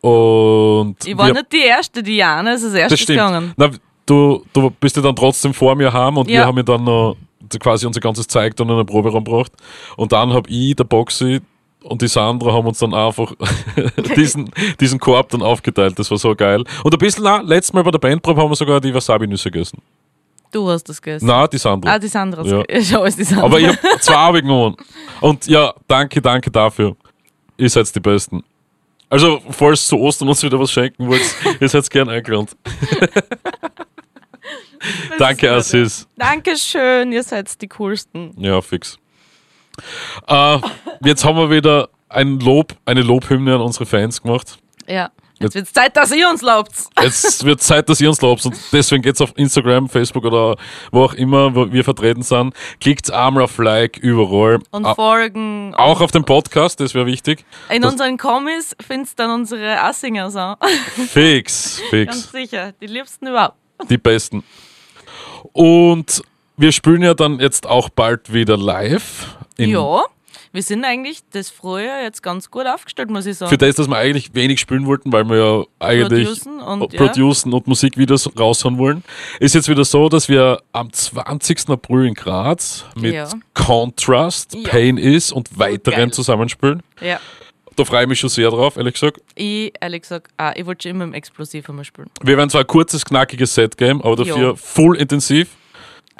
[0.00, 3.52] Und Ich war wir, nicht die Erste, die Jana ist als das erstes gegangen.
[3.56, 3.70] Na,
[4.06, 6.46] du, du bist ja dann trotzdem vor mir heim und wir Ja.
[6.46, 7.16] haben ja dann noch
[7.58, 9.52] quasi unser ganzes Zeug dann in den Proberaum gebracht.
[9.96, 11.40] Und dann habe ich, der Boxy
[11.84, 13.32] und die Sandra haben uns dann einfach
[14.16, 15.98] diesen, diesen Korb dann aufgeteilt.
[15.98, 16.64] Das war so geil.
[16.82, 19.82] Und ein bisschen, na, letztes Mal bei der Bandprobe haben wir sogar die Wasabi-Nüsse gegessen.
[20.50, 21.26] Du hast das gegessen.
[21.26, 21.94] Na, die Sandra.
[21.94, 22.42] Ah, die Sandra.
[22.44, 22.62] Ja.
[22.82, 23.44] Schau, ist die Sandra.
[23.44, 24.76] Aber ich habe zwei habe ich genommen.
[25.20, 26.96] Und ja, danke, danke dafür.
[27.56, 28.42] Ihr seid die Besten.
[29.10, 31.22] Also, falls zu Ostern uns wieder was schenken wollt,
[31.60, 32.48] ihr seid gern eingeladen.
[35.18, 36.06] Danke, Assis.
[36.16, 38.32] Dankeschön, ihr seid die coolsten.
[38.38, 38.98] Ja, fix.
[40.28, 40.58] Äh,
[41.04, 44.58] jetzt haben wir wieder ein Lob, eine Lobhymne an unsere Fans gemacht.
[44.86, 45.10] Ja.
[45.40, 46.70] Jetzt wird es Zeit, dass ihr uns lobt.
[47.02, 50.54] Jetzt wird Zeit, dass ihr uns lobt und deswegen geht's auf Instagram, Facebook oder
[50.92, 52.54] wo auch immer wo wir vertreten sind.
[52.80, 54.60] Klickt einmal auf Like überall.
[54.70, 55.74] Und folgen.
[55.74, 57.44] auch auf dem Podcast, das wäre wichtig.
[57.68, 60.54] In das- unseren Kommis findest du dann unsere Assinger so.
[61.08, 62.30] Fix, Ganz fix.
[62.32, 62.72] sicher.
[62.80, 63.56] Die liebsten überhaupt.
[63.90, 64.44] Die besten.
[65.52, 66.22] Und
[66.56, 69.36] wir spielen ja dann jetzt auch bald wieder live.
[69.58, 70.02] Ja.
[70.52, 73.50] Wir sind eigentlich das Frühjahr jetzt ganz gut aufgestellt, muss ich sagen.
[73.50, 76.98] Für das, dass wir eigentlich wenig spielen wollten, weil wir ja eigentlich Producen und, ja.
[77.06, 79.02] producen und Musikvideos raushauen wollen,
[79.40, 81.70] ist jetzt wieder so, dass wir am 20.
[81.70, 83.28] April in Graz mit Ja.
[83.52, 84.68] Contrast, Ja.
[84.68, 86.84] Pain Is und weiteren zusammenspielen.
[87.00, 87.18] Ja.
[87.76, 89.20] Da freue ich mich schon sehr drauf, ehrlich gesagt.
[89.34, 92.08] Ich, ehrlich gesagt, ah, ich wollte schon immer im Explosiv einmal spielen.
[92.22, 94.54] Wir werden zwar ein kurzes, knackiges Set geben, aber dafür Ja.
[94.54, 95.48] full intensiv.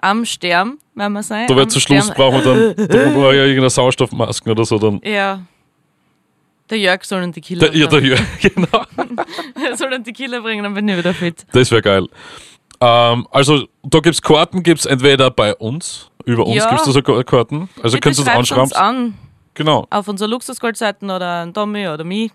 [0.00, 1.46] Am Stern, werden wir sein.
[1.46, 4.78] Da wird zum Schluss brauchen wir dann, da brauchen wir ja irgendeine Sauerstoffmasken oder so
[4.78, 5.00] dann.
[5.04, 5.40] Ja.
[6.70, 8.84] Der Jörg soll einen Tequila Der, ja, der, ja, genau.
[9.64, 11.46] Er soll einen Tequila bringen, dann bin ich wieder fit.
[11.52, 12.06] Das wäre geil.
[12.80, 16.70] Ähm, also, da gibt es Karten, gibt es entweder bei uns, über uns Ja.
[16.70, 17.68] gibt es so Ka- Karten.
[17.82, 18.62] Also Bitte könnt ihr es schreibt anschreiben.
[18.64, 19.14] uns an.
[19.54, 19.86] Genau.
[19.90, 22.32] Auf unserer Luxusgoldseiten oder an Tommy oder mich.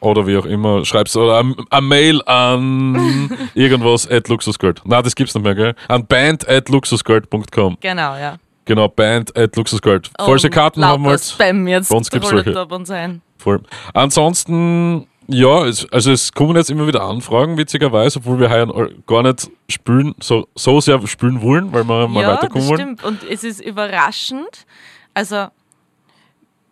[0.00, 0.84] Oder wie auch immer.
[0.84, 4.82] Schreib's oder ein, ein Mail an irgendwas at Luxusgold.
[4.84, 5.74] Nein, das gibt's nicht mehr, gell?
[5.88, 7.78] An band at luxusgold.com.
[7.80, 8.36] Genau, ja.
[8.64, 10.10] Genau, band at luxusgold.
[10.20, 11.88] Ihr Und Karten haben lauter wollt, Spam jetzt.
[11.88, 12.66] bei uns gibt's solche.
[12.66, 13.22] uns ein.
[13.38, 13.60] voll.
[13.94, 19.22] Ansonsten, ja, es, also es kommen jetzt immer wieder Anfragen, witzigerweise, obwohl wir heuer gar
[19.22, 22.80] nicht spülen, so, so sehr spülen wollen, weil wir mal ja, weiterkommen wollen.
[22.80, 23.04] stimmt.
[23.04, 24.66] Und es ist überraschend.
[25.14, 25.48] Also,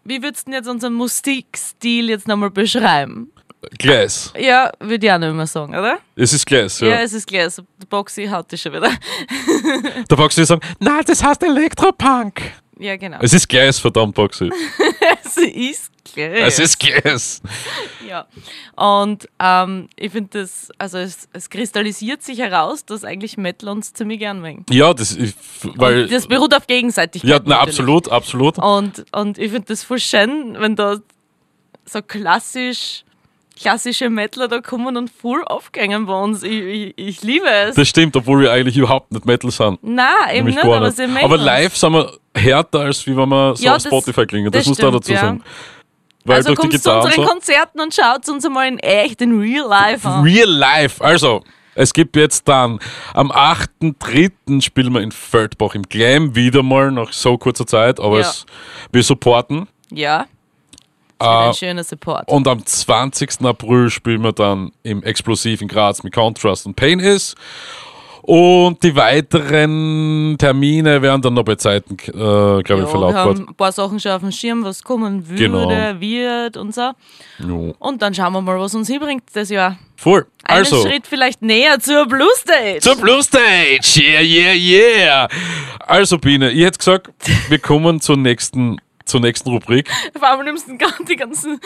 [0.08, 3.30] wie würdest du denn jetzt unseren Musikstil jetzt nochmal beschreiben?
[3.78, 4.32] Gleis.
[4.38, 5.98] Ja, würde ich auch nicht mehr sagen, oder?
[6.14, 7.00] Es ist Gleis, Ja, ja.
[7.00, 7.28] es ist.
[7.28, 8.90] So, der Boxy haut dich schon wieder.
[10.08, 12.40] Du dir sagen, na, das heißt Elektropunk.
[12.78, 13.18] Ja, genau.
[13.20, 14.50] Es ist Gleis, verdammt, Boxy.
[15.24, 16.42] Es ist gleich.
[16.42, 17.42] Es ist Gleis.
[18.08, 18.26] Ja.
[18.76, 23.92] Und ähm, ich finde das, also es, es kristallisiert sich heraus, dass eigentlich Metal uns
[23.92, 24.64] ziemlich gern mögen.
[24.70, 25.34] Ja, das, ich,
[25.74, 26.04] weil.
[26.04, 27.30] Und das beruht auf Gegenseitigkeit.
[27.30, 28.58] Ja, na, absolut, absolut.
[28.58, 30.98] Und, und ich finde das voll schön, wenn da
[31.84, 33.04] so klassisch,
[33.58, 36.42] klassische Metaler da kommen und voll aufgängen bei uns.
[36.42, 37.74] Ich, ich, ich liebe es.
[37.74, 39.82] Das stimmt, obwohl wir eigentlich überhaupt nicht Metal sind.
[39.82, 40.96] Nein, eben nicht, gar aber nicht.
[40.96, 44.50] sie Aber live sind wir härter, als wie wenn wir so Ja, auf Spotify klingen.
[44.50, 45.20] Das, das muss da stimmt, dazu ja.
[45.20, 45.42] sagen.
[46.26, 47.22] Weil Also kommst zu unseren so.
[47.24, 50.22] Konzerten und schaut uns einmal in echt, in real life an.
[50.24, 51.02] Real life.
[51.02, 51.42] Also,
[51.74, 52.78] es gibt jetzt dann
[53.14, 54.60] am 8.3.
[54.62, 58.28] spielen wir in Feldbach im Glam wieder mal nach so kurzer Zeit, aber Ja.
[58.30, 58.46] es,
[58.92, 59.68] wir supporten.
[59.90, 60.26] Ja.
[61.18, 62.28] Das Äh, ein schöner Support.
[62.28, 63.42] Und am 20.
[63.46, 67.34] April spielen wir dann im Explosiv in Graz mit Contrast und Pain Is.
[68.28, 73.38] Und die weiteren Termine werden dann noch bei Zeiten, äh, glaube ich, Ja, wir verlautbart.
[73.38, 76.00] haben ein paar Sachen schon auf dem Schirm, was kommen würde, Genau.
[76.00, 76.80] wird und so.
[76.80, 76.94] Ja.
[77.78, 79.78] Und dann schauen wir mal, was uns hinbringt das Jahr.
[79.94, 80.26] Voll.
[80.42, 82.80] Einen Also, Schritt vielleicht näher zur Blue Stage.
[82.80, 84.00] zur Blue Stage.
[84.00, 85.28] Yeah, yeah, yeah.
[85.86, 87.10] Also, Biene, ich hätte gesagt,
[87.48, 89.88] wir kommen zur nächsten, zur nächsten Rubrik.
[90.16, 90.72] Auf einmal nimmst du
[91.08, 91.58] die ganze,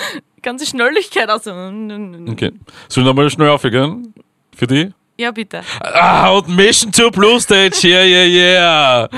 [0.42, 1.46] ganze Schnelligkeit aus.
[1.46, 2.52] Okay.
[2.88, 4.12] Sollen wir mal schnell aufgehen?
[4.54, 4.90] Für die?
[5.20, 5.60] Ja, bitte.
[5.80, 7.76] Ah, und Mission zur Blue Stage.
[7.86, 9.08] Yeah, yeah, yeah.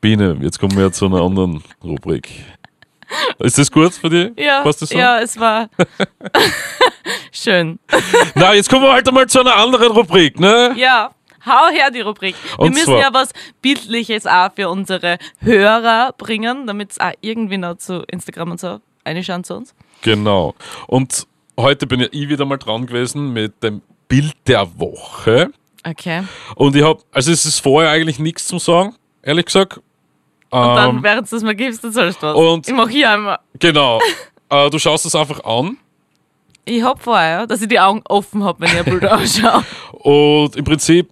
[0.00, 2.28] Biene, jetzt kommen wir zu einer anderen Rubrik.
[3.40, 4.30] Ist das gut für dich?
[4.36, 4.96] Ja, Passt das so?
[4.98, 5.68] ja es war
[7.32, 7.80] schön.
[8.36, 10.72] Na, jetzt kommen wir halt einmal zu einer anderen Rubrik, ne?
[10.76, 11.10] Ja,
[11.44, 12.36] hau her die Rubrik.
[12.56, 13.30] Wir Und müssen zwar- ja was
[13.60, 18.78] Bildliches auch für unsere Hörer bringen, damit es auch irgendwie noch zu Instagram und so
[19.04, 19.74] reinschauen zu uns.
[20.02, 20.54] Genau.
[20.86, 21.26] Und
[21.58, 23.82] heute bin ja ich wieder mal dran gewesen mit dem
[24.12, 25.50] Bild der Woche.
[25.88, 26.22] Okay.
[26.54, 29.78] Und ich habe, also es ist vorher eigentlich nichts zum Sagen, ehrlich gesagt.
[29.78, 32.36] Und dann, Ähm, während du es mir gibst, dann sollst du was.
[32.36, 33.38] und- ich mach hier einmal.
[33.58, 34.00] genau.
[34.50, 35.78] äh, du schaust es einfach an
[36.66, 39.64] Ich hab vorher, dass ich die Augen offen hab, wenn ich ein Bild anschaue.
[39.92, 41.08] und im Prinzip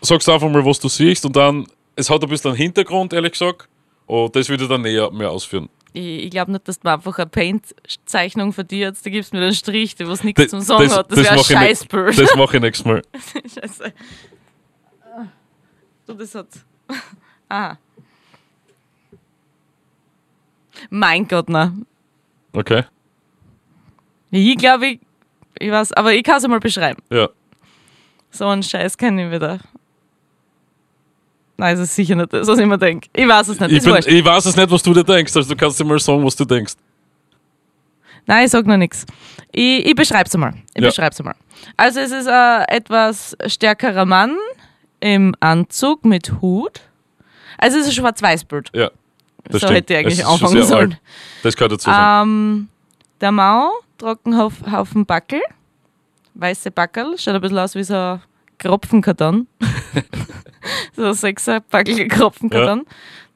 [0.00, 3.12] sagst du einfach mal, was du siehst und dann, es hat ein bisschen einen Hintergrund,
[3.12, 3.68] ehrlich gesagt.
[4.06, 5.68] Und das würde ich dann näher mehr ausführen.
[5.92, 9.32] Ich, ich glaube nicht, dass du mir einfach eine Paint-Zeichnung von dir jetzt, da gibst
[9.32, 11.10] du mir den Strich, der was nichts Das- zum Sagen hat.
[11.10, 12.18] Das wäre ein mach ich nicht- Scheißbild.
[12.18, 13.02] Das mache ich nächstes Mal.
[13.54, 13.92] Scheiße.
[16.06, 16.46] Du, das hat.
[17.48, 17.78] Aha.
[20.90, 21.72] Mein Gott, na.
[22.52, 22.84] Okay?
[24.30, 25.00] Ich glaube, ich,
[25.58, 27.02] ich weiß, aber ich kann es mal beschreiben.
[27.10, 27.28] Ja.
[28.30, 29.58] So einen Scheiß kenne ich wieder.
[31.60, 33.08] Nein, das ist sicher nicht das, was ich mir denke.
[33.14, 33.70] Ich weiß es nicht.
[33.72, 35.36] Ich, bin, ich weiß es nicht, was du dir denkst.
[35.36, 36.72] Also du kannst dir mal sagen, was du denkst.
[38.26, 39.04] Nein, ich sag noch nichts.
[39.52, 40.54] Ich, ich beschreib's einmal.
[40.74, 40.88] Ich Ja.
[40.88, 41.34] beschreib's einmal.
[41.76, 44.36] Also es ist ein etwas stärkerer Mann
[45.00, 46.80] im Anzug mit Hut.
[47.58, 48.70] Also es ist ein Schwarz-Weiß-Bild.
[48.74, 48.90] Ja.
[49.44, 49.72] Das so stimmt.
[49.76, 50.90] hätte ich eigentlich Es anfangen sollen.
[50.92, 51.00] alt.
[51.42, 51.90] Das gehört dazu.
[51.90, 52.68] Ähm,
[53.20, 55.40] der Mau, Trockenhaufen Backel,
[56.34, 58.22] weiße Backel, schaut ein bisschen aus wie so ein
[58.60, 59.48] Kropfenkarton.
[60.96, 62.86] so sechser Backel Kropfenkarton.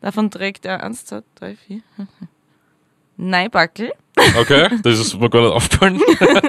[0.01, 1.81] Davon trägt er eins, zwei, drei, vier.
[3.17, 3.93] Nein, Backel.
[4.39, 6.01] Okay, das ist mir gar nicht aufgefallen.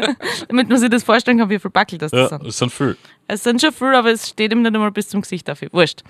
[0.49, 2.45] Damit man sich das vorstellen kann, wie viel Backel das, Ja, das sind.
[2.47, 2.97] es sind viel.
[3.27, 5.69] Es sind schon viel, aber es steht ihm nicht einmal bis zum Gesicht dafür.
[5.71, 6.03] Wurscht.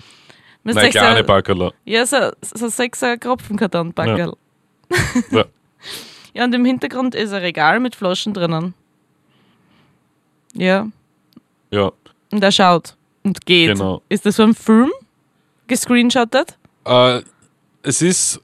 [0.64, 1.72] Müsst Nein, kleine so, Backerler.
[1.84, 4.32] Ja, so, so sechser Kropfenkarton Backel.
[5.30, 5.44] Ja.
[6.34, 8.74] Ja, und im Hintergrund ist ein Regal mit Flaschen drinnen.
[10.54, 10.88] Ja,
[11.70, 11.92] Ja,
[12.32, 13.72] und er schaut und geht.
[13.72, 14.02] Genau.
[14.08, 14.90] Ist das so ein Film?
[15.66, 16.56] Gescreenshottet?
[16.84, 17.22] Äh,
[17.82, 18.40] es ist,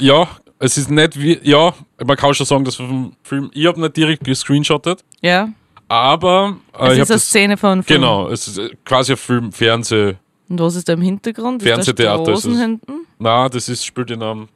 [0.00, 3.80] ja, es ist nicht wie, ja, man kann schon sagen, dass vom Film, ich habe
[3.80, 5.48] nicht direkt gescreenshottet, Ja.
[5.88, 8.00] aber äh, Es ist eine das, Szene von einem Film.
[8.00, 10.14] genau, es ist äh, quasi ein Film, Fernseh,
[10.48, 11.62] Und was ist da im Hintergrund?
[11.62, 12.94] Ist da Fernsehtheater ist Straßen es.
[13.18, 14.48] na, das ist, spielt in einem,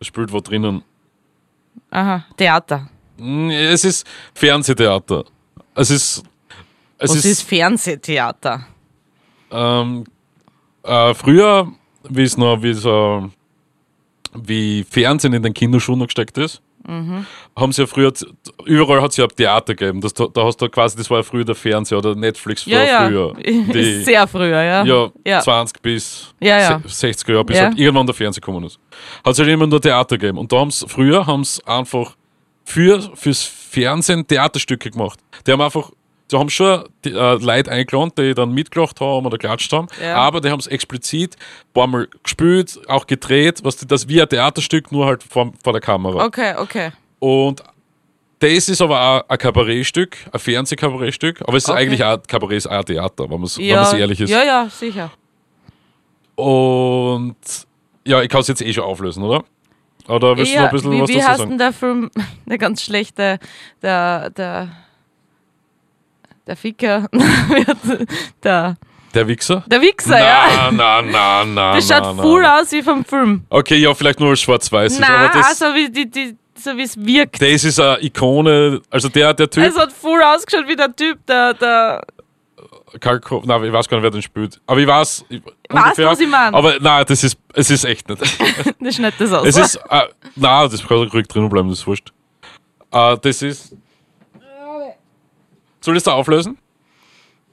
[0.00, 0.82] es spielt wo drinnen.
[1.90, 2.88] Aha, Theater.
[3.18, 5.24] Es ist Fernsehtheater.
[5.74, 6.22] Es ist,
[7.04, 8.66] es was ist, ist, Fernsehtheater?
[9.50, 10.04] ähm,
[10.82, 11.68] äh, früher,
[12.08, 13.30] wie es noch, wie so,
[14.34, 17.26] wie Fernsehen in den Kinderschuhen noch gesteckt ist, Mhm.
[17.54, 18.12] haben sie ja früher,
[18.64, 20.00] überall hat es ja Theater gegeben.
[20.00, 23.06] Das, da hast du quasi, das war ja früher der Fernseher oder Netflix Ja, ja.
[23.06, 23.34] früher.
[23.36, 24.82] Die, Sehr früher, ja.
[24.84, 25.40] ja, ja.
[25.40, 26.80] 20 bis Ja, ja.
[26.88, 28.80] se- 60er Jahre, bis halt irgendwann der Fernseher gekommen ist.
[29.24, 30.38] Hat es halt immer nur Theater gegeben.
[30.38, 32.16] Und da haben früher haben sie einfach
[32.64, 35.20] für, fürs Fernsehen Theaterstücke gemacht.
[35.46, 35.92] Die haben einfach,
[36.32, 40.16] die haben schon die, äh, Leute eingeladen, die dann mitgelacht haben oder klatscht haben, Ja.
[40.16, 44.20] aber die haben es explizit ein paar Mal gespielt, auch gedreht, was die, das wie
[44.22, 46.24] ein Theaterstück, nur halt vor, vor der Kamera.
[46.24, 46.92] Okay, okay.
[47.18, 47.62] Und
[48.38, 51.78] das ist aber auch ein Kabarettstück, ein Fernsehkabarettstück, aber es ist Okay.
[51.80, 54.30] eigentlich auch, Kabarett ist auch ein Theater, wenn man es Ja, ehrlich ist.
[54.30, 55.10] ja, ja, sicher.
[56.34, 57.36] Und
[58.04, 59.44] ja, ich kann es jetzt eh schon auflösen, oder?
[60.08, 61.50] Oder willst du noch ein bisschen wie, was wie dazu heißt sagen?
[61.50, 62.10] denn der Film,
[62.46, 63.38] der ganz schlechte,
[63.82, 64.68] der, der,
[66.46, 67.06] der Ficker,
[68.42, 68.76] der,
[69.14, 69.62] Der Wichser?
[69.66, 70.70] der Wichser, ja.
[70.72, 71.74] Na, na, na, na.
[71.74, 72.22] Das na, schaut na.
[72.22, 73.44] voll aus wie vom Film.
[73.50, 77.40] Okay, ja, vielleicht nur schwarz-weiß ist, das, also wie die, die, so wie es wirkt.
[77.40, 81.24] das ist eine Ikone, also der, der Typ, Es hat voll ausgeschaut wie der Typ,
[81.26, 82.02] der, der
[83.00, 84.60] Karl Ko- nein, ich weiß gar nicht, wer den spielt.
[84.66, 85.40] Aber ich weiß, ich,
[85.70, 86.54] Weißt du, was ich meine?
[86.54, 88.20] Aber nein, das ist, es ist echt nicht.
[88.80, 89.46] das schneidet das aus.
[89.46, 90.02] Es ist, äh,
[90.36, 92.12] nein, das kann ruhig drinnen bleiben, das ist wurscht.
[92.92, 93.74] Äh, das ist,
[95.82, 96.56] soll ich das da auflösen?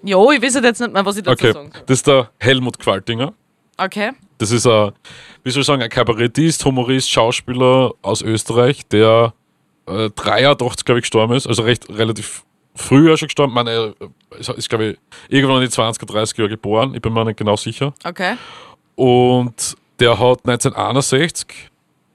[0.04, 1.84] jo, ich weiß jetzt nicht mehr, was ich dazu Okay, sagen soll.
[1.86, 3.34] das ist der Helmut Qualtinger.
[3.78, 4.12] Okay.
[4.38, 4.92] Das ist ein,
[5.44, 9.34] wie soll ich sagen, ein Kabarettist, Humorist, Schauspieler aus Österreich, der
[9.88, 11.48] äh, 83, glaube ich, gestorben ist.
[11.48, 12.44] Also recht relativ
[12.76, 13.52] früh schon gestorben.
[13.52, 16.94] Ich meine, er ist, ist glaube ich, irgendwann in die 20er, 30er Jahre geboren.
[16.96, 17.94] Ich bin mir nicht genau sicher.
[18.06, 18.36] Okay.
[18.96, 21.48] Und der hat 1961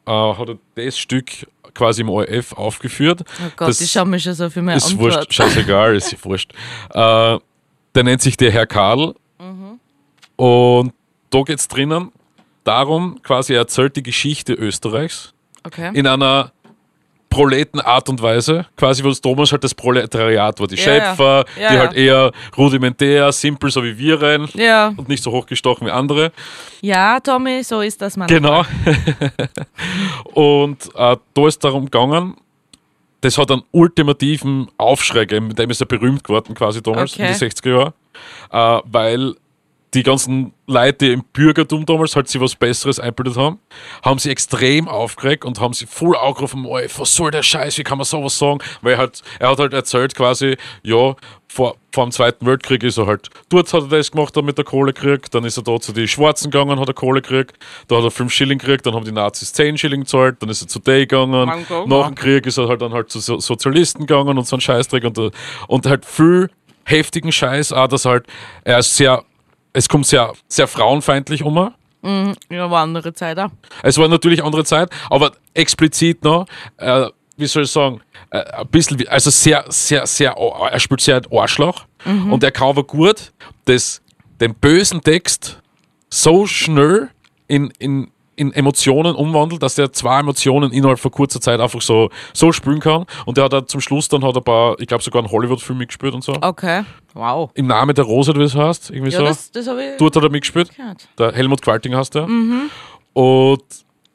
[0.07, 1.31] äh, hat das Stück
[1.75, 3.22] quasi im ORF aufgeführt.
[3.27, 5.16] Oh Gott, Das ich schaue mich schon so für meine ist Antwort.
[5.16, 6.53] wurscht, scheißegal, ist ja wurscht.
[6.91, 7.39] Äh,
[7.95, 9.14] der nennt sich der Herr Karl.
[9.39, 9.79] Mhm.
[10.37, 10.93] Und
[11.31, 12.11] da geht es drinnen
[12.64, 15.33] darum, quasi er erzählt die Geschichte Österreichs
[15.66, 15.91] Okay.
[15.95, 16.53] in einer
[17.35, 21.45] proleten Art und Weise, quasi wo es damals halt das Proletariat war, die Ja, Schöpfer,
[21.57, 21.62] ja.
[21.62, 24.93] Ja, die halt eher rudimentär, simpel, so wie wir rein Ja.
[24.97, 26.30] und nicht so hochgestochen wie andere.
[26.80, 28.28] ja, Tommy, so ist das man.
[28.28, 28.62] Genau.
[30.35, 32.35] und äh, da ist darum gegangen,
[33.20, 37.26] das hat einen ultimativen Aufschrei gegeben, mit dem ist er berühmt geworden, quasi damals Okay.
[37.26, 37.70] in die 60er
[38.51, 39.35] Jahre, äh, weil
[39.95, 43.59] die ganzen Leute, die im Bürgertum damals halt sich was Besseres einbildet haben,
[44.03, 47.83] haben sie extrem aufgeregt und haben sie voll angerufen, "Oi, was soll der Scheiß, wie
[47.85, 48.59] kann man sowas sagen?
[48.83, 51.15] Weil er, halt, er hat halt erzählt quasi, ja,
[51.49, 54.65] vor, vor dem Zweiten Weltkrieg ist er halt, dort hat er das gemacht, damit er
[54.65, 57.97] Kohle kriegt, dann ist er da zu den Schwarzen gegangen, hat er Kohle gekriegt, da
[57.99, 60.69] hat er 5 Schilling gekriegt, dann haben die Nazis 10 Schilling gezahlt, dann ist er
[60.69, 61.47] zu Day gegangen,
[61.87, 64.61] nach dem Krieg ist er halt dann halt zu So- Sozialisten gegangen und so ein
[64.61, 65.19] Scheißdreck und,
[65.69, 66.51] und halt viel
[66.85, 68.27] heftigen Scheiß, auch dass halt,
[68.65, 69.23] er ist sehr,
[69.75, 71.75] es kommt sehr, sehr frauenfeindlich um.
[72.51, 73.51] Ja, war andere Zeit auch.
[73.83, 76.47] Es war natürlich andere Zeit, aber explizit noch,
[76.77, 78.01] äh, wie soll ich sagen,
[78.31, 82.68] äh, ein bisschen, also sehr, sehr, sehr, er spielt sehr ein Arschloch und er kann
[82.68, 83.33] aber gut
[83.64, 84.03] das,
[84.41, 85.61] den bösen Text
[86.11, 87.11] so schnell
[87.49, 92.11] in, in, in Emotionen umwandelt, dass der zwei Emotionen innerhalb von kurzer Zeit einfach so,
[92.32, 93.05] so spielen kann.
[93.26, 95.78] Und der hat dann zum Schluss dann hat ein paar, ich glaube sogar einen Hollywood-Film
[95.78, 96.35] mitgespielt und so.
[96.41, 96.82] Okay.
[97.14, 97.51] Wow.
[97.55, 99.24] Im Namen der Rose, wie es heißt, irgendwie Ja, so.
[99.24, 100.74] das, das habe ich Dort hat er mitgespielt.
[100.76, 101.09] gehört.
[101.18, 102.26] Der Helmut Qualting heißt der.
[102.26, 102.70] Mhm.
[103.12, 103.62] Und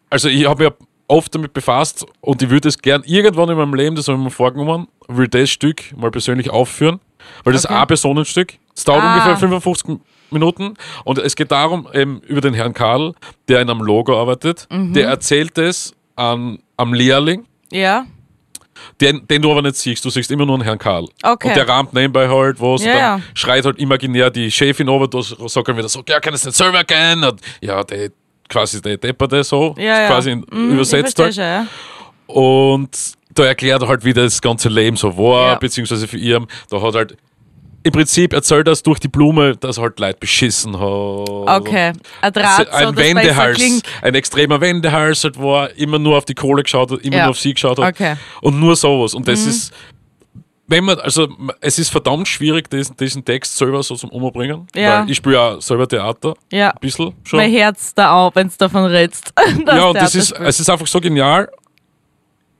[0.09, 0.73] also ich habe mich
[1.07, 4.23] oft damit befasst und ich würde es gern irgendwann in meinem Leben, das habe ich
[4.23, 6.99] mir vorgenommen, will das Stück mal persönlich aufführen,
[7.43, 7.73] weil das Okay.
[7.73, 8.53] ist ein Personenstück.
[8.75, 9.13] Es dauert Ah.
[9.13, 9.99] ungefähr 55
[10.31, 10.75] Minuten.
[11.05, 13.13] Und es geht darum, eben über den Herrn Karl,
[13.47, 14.67] der in einem Logo arbeitet.
[14.71, 14.93] Mhm.
[14.93, 18.05] Der erzählt es an, am Lehrling, Ja.
[19.01, 20.03] den, den du aber nicht siehst.
[20.05, 21.07] Du siehst immer nur einen Herrn Karl.
[21.23, 21.47] Okay.
[21.49, 22.83] Und der rahmt nebenbei halt was.
[22.83, 23.21] Ja, dann ja.
[23.33, 26.55] schreit halt imaginär die Chefin over, da sagt er wieder so, ja, kann es nicht
[26.57, 27.23] selber gehen?
[27.23, 28.11] Und ja, der
[28.47, 30.07] quasi der Depperte so, Ja, ja.
[30.07, 31.35] quasi Mhm, übersetzt halt.
[31.35, 31.67] schon, ja.
[32.27, 32.89] Und
[33.33, 35.55] da erklärt er halt, wie das ganze Leben so war, Ja.
[35.55, 36.45] beziehungsweise für ihn.
[36.69, 37.17] Da hat halt
[37.83, 40.81] im Prinzip erzählt das durch die Blume, dass er halt Leute beschissen hat.
[40.83, 41.93] Okay.
[42.21, 46.63] Ein Draht, so, ein Wendehals, ein extremer Wendehals halt war, immer nur auf die Kohle
[46.63, 47.23] geschaut hat, immer Ja.
[47.23, 47.93] nur auf sie geschaut hat.
[47.95, 48.13] Okay.
[48.15, 48.17] Mhm.
[48.41, 49.13] Und nur sowas.
[49.13, 49.73] Und das ist,
[50.67, 51.27] wenn man, also
[51.61, 54.67] es ist verdammt schwierig, diesen, diesen Text selber so zum Umbringen.
[54.75, 55.01] Ja.
[55.01, 56.69] Weil ich spiele ja selber Theater, Ja.
[56.71, 57.39] ein bisschen schon.
[57.39, 59.33] Mein Herz da auch, wenn du davon redest.
[59.65, 61.49] ja, und das ist, es ist einfach so genial,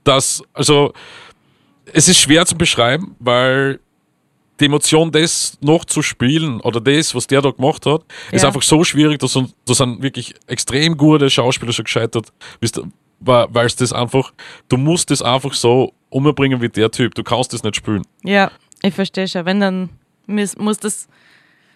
[0.02, 0.92] dass, also,
[1.92, 3.80] es ist schwer zu beschreiben, weil
[4.60, 8.48] die Emotion, das noch zu spielen oder das, was der da gemacht hat, ist Ja.
[8.48, 12.32] einfach so schwierig, dass da sind wirklich extrem gute Schauspieler schon gescheitert,
[13.20, 14.32] weil es das einfach,
[14.68, 18.02] du musst das einfach so umbringen wie der Typ, du kannst das nicht spielen.
[18.22, 18.50] Ja,
[18.82, 19.44] ich verstehe schon.
[19.46, 19.90] Wenn dann
[20.26, 21.08] muss, das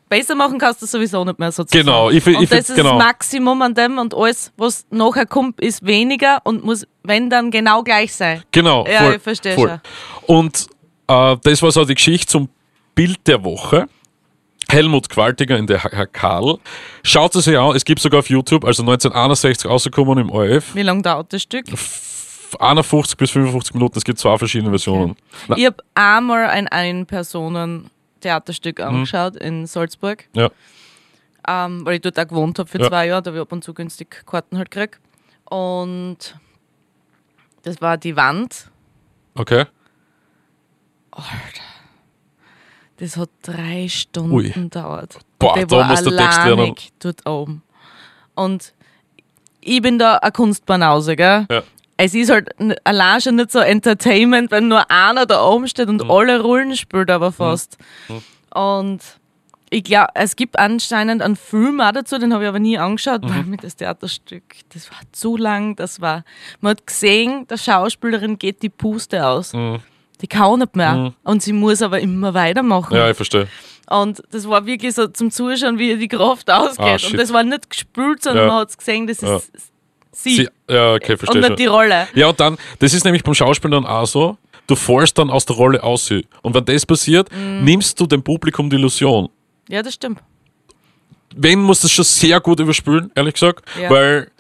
[0.09, 1.85] besser machen, kannst du sowieso nicht mehr sozusagen.
[1.87, 2.97] Genau, ich und ich fi- das ist genau.
[2.99, 7.51] das Maximum an dem und alles, was nachher kommt, ist weniger und muss, wenn dann
[7.51, 8.43] genau gleich sein.
[8.53, 8.87] Genau.
[8.87, 9.69] Ja, voll, ich verstehe voll.
[10.27, 10.37] schon.
[10.37, 10.67] Und
[11.09, 12.49] äh, das war so die Geschichte zum
[12.95, 13.87] Bild der Woche.
[14.71, 16.59] Helmut Qualtiger in der Herr Karl.
[17.03, 20.75] Schaut es euch an, es gibt sogar auf YouTube, also 1961 rausgekommen im ORF.
[20.75, 21.67] Wie lange dauert das Stück?
[22.59, 25.17] 51 bis 55 Minuten, es gibt zwei verschiedene Versionen.
[25.49, 30.51] Na, Ich habe einmal ein Ein-Personen-Theaterstück angeschaut in Salzburg, ja,
[31.47, 32.89] ähm, weil ich dort auch gewohnt habe für Ja.
[32.89, 34.99] zwei Jahre, da habe ich ab und zu günstig Karten halt gekriegt.
[35.45, 36.39] Und
[37.63, 38.71] das war die Wand.
[39.35, 39.67] okay.
[42.99, 44.51] Das hat drei Stunden Ui.
[44.51, 45.19] gedauert.
[45.39, 46.75] Boah, der da war muss der Text lernen.
[47.01, 47.63] dort oben.
[48.35, 48.73] Und
[49.61, 51.47] ich bin da eine Kunstbanause, gell?
[51.51, 51.63] Ja.
[51.97, 52.51] Es ist halt
[52.85, 56.01] allein schon nicht so Entertainment, wenn nur einer da oben steht Mhm.
[56.01, 57.79] und alle Rollen spielt aber fast.
[58.53, 59.01] Und
[59.71, 63.23] ich glaube, es gibt anscheinend einen Film auch dazu, den habe ich aber nie angeschaut,
[63.25, 63.29] Mhm.
[63.31, 64.43] weil mir das Theaterstück,
[64.73, 66.25] das war zu lang, das war,
[66.61, 69.53] man hat gesehen, der Schauspielerin geht die Puste aus.
[70.21, 71.13] Die kann nicht mehr.
[71.25, 72.93] Und sie muss aber immer weitermachen.
[72.95, 72.97] Mhm.
[72.99, 73.49] Ja, ich verstehe.
[73.91, 76.79] Und das war wirklich so zum Zuschauen, wie ihr die Kraft ausgeht.
[77.05, 78.53] Ah, und das war nicht gespült, sondern Ja.
[78.53, 79.39] man hat gesehen, das ist Ja.
[80.13, 80.37] sie.
[80.37, 81.57] Sie, ja, okay, und verstehe nicht schon.
[81.57, 82.09] die Rolle.
[82.15, 85.45] Ja, und dann, das ist nämlich beim Schauspiel dann auch so, du fallst dann aus
[85.45, 86.11] der Rolle aus.
[86.11, 87.65] Und wenn das passiert, Mhm.
[87.65, 89.29] nimmst du dem Publikum die Illusion.
[89.69, 90.21] Ja, das stimmt.
[91.37, 93.91] Wenn muss das schon sehr gut überspülen, ehrlich gesagt, Ja.
[93.91, 94.31] weil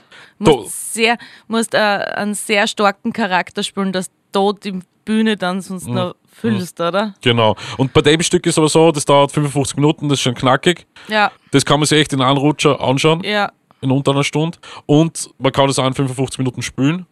[0.52, 1.18] musst, sehr,
[1.48, 5.94] musst äh, einen sehr starken Charakter spielen, dass du die Bühne dann sonst Mhm.
[5.94, 7.14] noch füllst, oder?
[7.20, 7.54] genau.
[7.76, 10.86] Und bei dem Stück ist aber so, das dauert 55 Minuten, das ist schon knackig.
[11.08, 13.52] Ja, Das kann man sich echt in einem Rutscher anschauen, ja.
[13.80, 14.58] in unter einer Stunde.
[14.86, 17.06] Und man kann das auch in 55 Minuten spielen.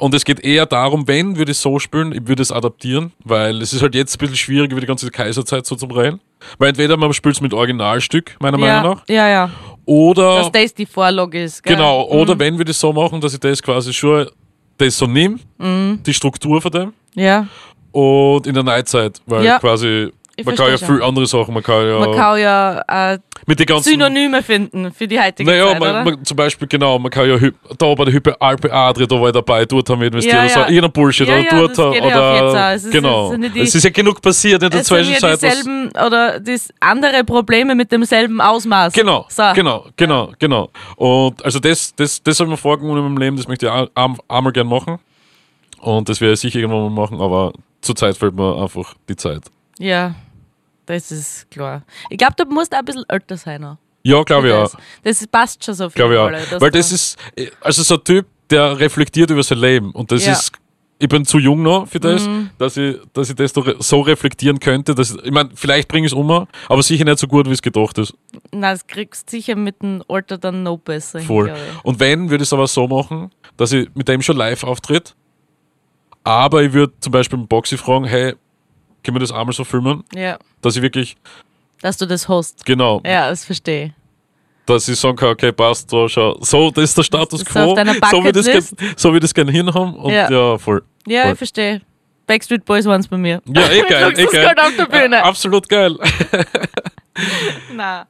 [0.00, 3.60] Und es geht eher darum, wenn würde ich so spielen, ich würde es adaptieren, weil
[3.60, 6.20] es ist halt jetzt ein bisschen schwierig, über die ganze Kaiserzeit so zu drehen.
[6.58, 9.50] Weil entweder man spielt es mit Originalstück, meiner Ja, Meinung nach, ja, ja.
[9.84, 11.64] oder Dass das die Vorlage ist.
[11.64, 11.74] Gell?
[11.74, 12.38] Genau, oder Mhm.
[12.38, 14.28] wenn wir das so machen, dass ich das quasi schon
[14.78, 15.98] das so nehme, Mhm.
[16.06, 17.48] die Struktur von dem, Ja.
[17.90, 20.12] und in der Neuzeit, weil Ja, quasi, ich
[20.46, 20.96] man kann ja verstehe schon.
[20.98, 24.92] viel andere Sachen, man kann ja, Man kann ja äh, mit den ganzen, Synonyme finden
[24.92, 27.36] für die heutige naja, Zeit, man, zum Beispiel, genau, man kann ja
[27.78, 30.40] da bei der Hype Alpe Adria, da war ich dabei, dort haben wir investiert, Ja,
[30.44, 30.68] oder so, ja.
[30.68, 32.50] irgendein Bullshit, Ja, oder ja, dort, ja auch.
[32.50, 35.32] oder, Es ist- genau, ja die- es ist ja genug passiert in der ja Zwischenzeit,
[35.32, 38.92] was, dieselben oder das andere Probleme mit demselben Ausmaß.
[38.92, 39.42] Genau, So.
[39.54, 40.70] genau, genau, genau.
[40.96, 43.72] Und also das, das, das habe ich mir vorgenommen in meinem Leben, das möchte ich
[43.72, 44.98] auch auch- auch mal gern machen.
[45.80, 49.42] Und das werde ich sicher irgendwann mal machen, aber zurzeit fehlt mir einfach die Zeit.
[49.78, 50.14] Ja,
[50.88, 51.82] das ist klar.
[52.10, 53.76] Ich glaube, du musst auch ein bisschen älter sein.
[54.02, 54.70] Ja, glaube ich auch.
[55.02, 55.94] Das, das passt schon so viel.
[55.96, 56.50] Glaube ich Rolle, auch.
[56.50, 57.18] dass Weil das ist,
[57.60, 59.90] also so ein Typ, der reflektiert über sein Leben.
[59.92, 60.32] Und das Ja.
[60.32, 60.52] ist,
[61.00, 62.50] ich bin zu jung noch für das, Mhm.
[62.58, 64.94] dass, ich, dass ich das doch so reflektieren könnte.
[64.94, 66.30] Dass, ich meine, vielleicht bringe ich es um,
[66.68, 68.14] aber sicher nicht so gut, wie es gedacht ist.
[68.50, 71.18] Nein, das kriegst du sicher mit dem Alter dann noch besser.
[71.18, 71.48] hin, Voll.
[71.54, 71.84] ich.
[71.84, 75.14] Und wenn, würde ich es aber so machen, dass ich mit dem schon live auftritt.
[76.24, 78.34] Aber ich würde zum Beispiel mit Boxy fragen, hey,
[79.02, 80.04] können wir das einmal so filmen?
[80.14, 81.16] Ja, Dass ich wirklich,
[81.80, 82.64] dass du das hast.
[82.64, 83.94] genau, Ja, das verstehe
[84.66, 87.74] dass ich sagen kann, okay, passt, so, schau, so, das ist der Status ist quo,
[87.74, 88.64] so wie das, gern-
[88.98, 90.30] so wie das gerne hinhaben und Ja.
[90.30, 90.82] ja, voll.
[91.06, 91.32] Ja, Voll.
[91.32, 91.80] ich verstehe.
[92.26, 93.40] Backstreet Boys waren es bei mir.
[93.46, 94.54] Ja, eh geil, eh das geil.
[94.58, 95.16] auf der Bühne.
[95.16, 95.96] Ja, absolut geil.
[97.74, 98.04] Nein.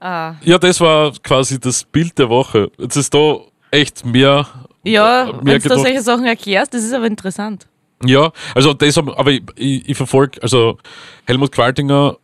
[0.00, 0.34] Ah.
[0.42, 2.70] Ja, das war quasi das Bild der Woche.
[2.78, 3.36] Jetzt ist da
[3.70, 4.46] echt mehr.
[4.82, 7.66] Ja, wenn du da solche Sachen erklärst, das ist aber interessant.
[8.04, 10.78] Ja, also das, aber ich, ich, ich verfolge, also
[11.26, 12.16] Helmut Qualtinger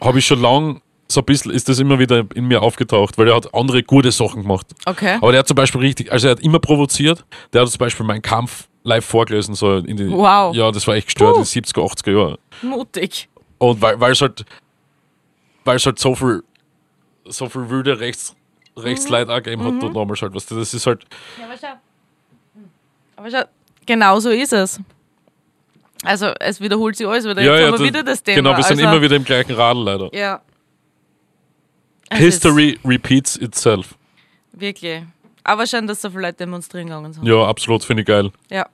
[0.00, 3.28] habe ich schon lang so ein bisschen ist das immer wieder in mir aufgetaucht, weil
[3.28, 4.66] er hat andere gute Sachen gemacht.
[4.86, 5.16] Okay.
[5.20, 7.24] Aber der hat zum Beispiel richtig, also er hat immer provoziert.
[7.52, 10.54] Der hat zum Beispiel meinen Kampf live vorgelesen, so in die, Wow.
[10.54, 11.40] ja, das war echt gestört, Puh.
[11.40, 12.38] in den 70er, 80er Jahren.
[12.62, 13.28] Mutig.
[13.58, 14.44] Und weil, weil es halt,
[15.64, 16.42] weil es halt so viel,
[17.26, 18.34] so viel wilde Rechts,
[18.76, 21.04] Rechtsleute auch gegeben hat, dort damals halt, was das ist halt,
[21.38, 21.74] Ja, aber schau.
[23.16, 23.42] Aber schau,
[23.84, 24.80] genau so ist es.
[26.04, 27.42] Also, es wiederholt sich alles wieder.
[27.42, 28.36] ja, Jetzt ja, haben wir wieder das Thema.
[28.36, 30.14] genau, wir sind also, immer wieder im gleichen Radl leider.
[30.14, 30.40] Ja.
[32.10, 33.94] Ist History repeats itself.
[34.52, 35.02] Wirklich.
[35.44, 37.26] Aber schön, dass so viele Leute demonstrieren gegangen sind.
[37.26, 38.30] Ja, absolut, finde ich geil.
[38.50, 38.66] Ja.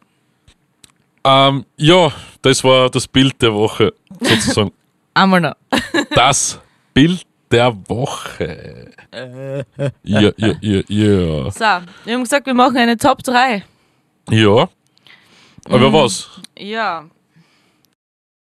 [1.24, 2.12] Ähm, ja,
[2.42, 4.72] das war das Bild der Woche, sozusagen.
[5.14, 5.56] Einmal noch.
[6.14, 6.60] das
[6.94, 8.92] Bild der Woche.
[10.02, 11.50] Ja, ja, ja, ja.
[11.50, 11.60] So,
[12.04, 13.64] wir haben gesagt, wir machen eine Top 3.
[14.30, 14.68] Ja.
[15.68, 15.74] Mhm.
[15.74, 16.28] Aber was?
[16.58, 17.06] Ja.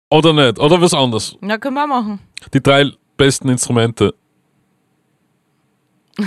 [0.09, 0.59] Oder nicht?
[0.59, 1.37] Oder was anderes?
[1.41, 2.19] Ja, können wir machen.
[2.53, 4.13] Die drei besten Instrumente.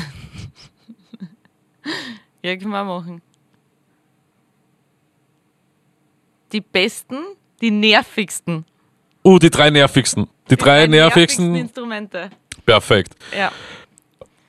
[2.44, 3.22] Ja, können wir machen.
[6.50, 7.18] Die besten,
[7.60, 8.64] die nervigsten.
[9.24, 10.26] Uh, die drei nervigsten.
[10.50, 11.54] Die drei nervigsten.
[11.54, 12.30] Instrumente.
[12.66, 13.14] Perfekt.
[13.36, 13.52] Ja.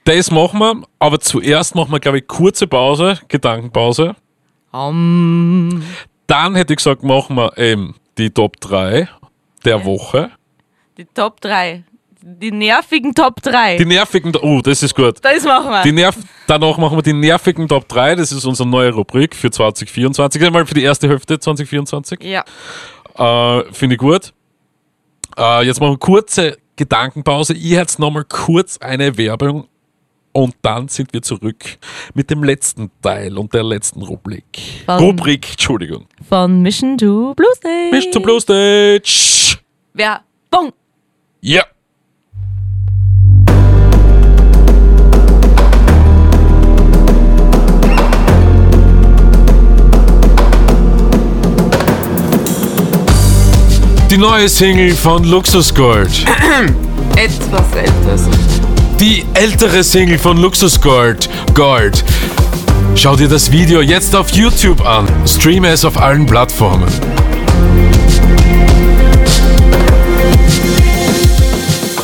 [0.05, 4.15] Das machen wir, aber zuerst machen wir, glaube ich, kurze Pause, Gedankenpause.
[4.71, 5.83] Um,
[6.25, 9.07] Dann hätte ich gesagt, machen wir eben die Top 3
[9.65, 10.31] der Woche.
[10.97, 11.83] die Top 3.
[12.25, 13.77] Die nervigen Top 3.
[13.77, 15.17] Die nervigen, uh, das ist gut.
[15.21, 15.83] das machen wir.
[15.83, 16.15] Die Nerv
[16.47, 18.15] Danach machen wir die nervigen Top 3.
[18.15, 20.41] Das ist unsere neue Rubrik für 2024.
[20.41, 22.23] Einmal für die erste Hälfte 2024.
[22.23, 22.43] ja.
[23.15, 24.33] Äh, Finde ich gut.
[25.37, 27.53] Äh, jetzt machen wir kurze Gedankenpause.
[27.53, 29.67] Ich jetzt nochmal kurz eine Werbung
[30.31, 31.63] und dann sind wir zurück
[32.13, 34.45] mit dem letzten Teil und der letzten Rubrik.
[34.85, 34.99] Wann?
[34.99, 36.07] Rubrik, Entschuldigung.
[36.27, 37.91] Von Mission to Blue Stage.
[37.91, 39.42] Bis zum Blue Stage.
[39.93, 40.73] Werbung.
[41.41, 41.63] Ja.
[54.09, 56.09] Die neue Single von Luxus Gold.
[57.15, 58.29] Etwas älteres.
[58.99, 61.29] Die ältere Single von Luxus Gold.
[61.53, 62.03] Gold.
[62.95, 65.07] Schau dir das Video jetzt auf YouTube an.
[65.27, 66.87] Streame es auf allen Plattformen.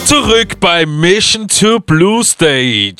[0.09, 2.95] Zurück bei Mission to Blue Stage.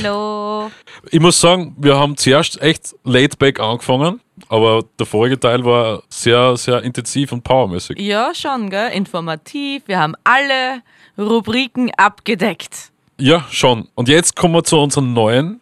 [0.00, 0.70] Hallo.
[1.10, 6.02] Ich muss sagen, wir haben zuerst echt laid back angefangen, aber der vorige Teil war
[6.08, 7.98] sehr, sehr intensiv und powermäßig.
[7.98, 8.92] Ja, schon, gell?
[8.92, 9.82] Informativ.
[9.84, 10.80] Wir haben alle
[11.18, 12.92] Rubriken abgedeckt.
[13.20, 13.88] Ja, schon.
[13.94, 15.60] Und jetzt kommen wir zu unseren neuen,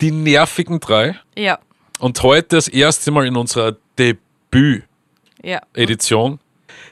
[0.00, 1.14] die nervigen drei.
[1.38, 1.60] Ja.
[2.00, 6.38] Und heute das erste Mal in unserer Debüt-Edition Ja.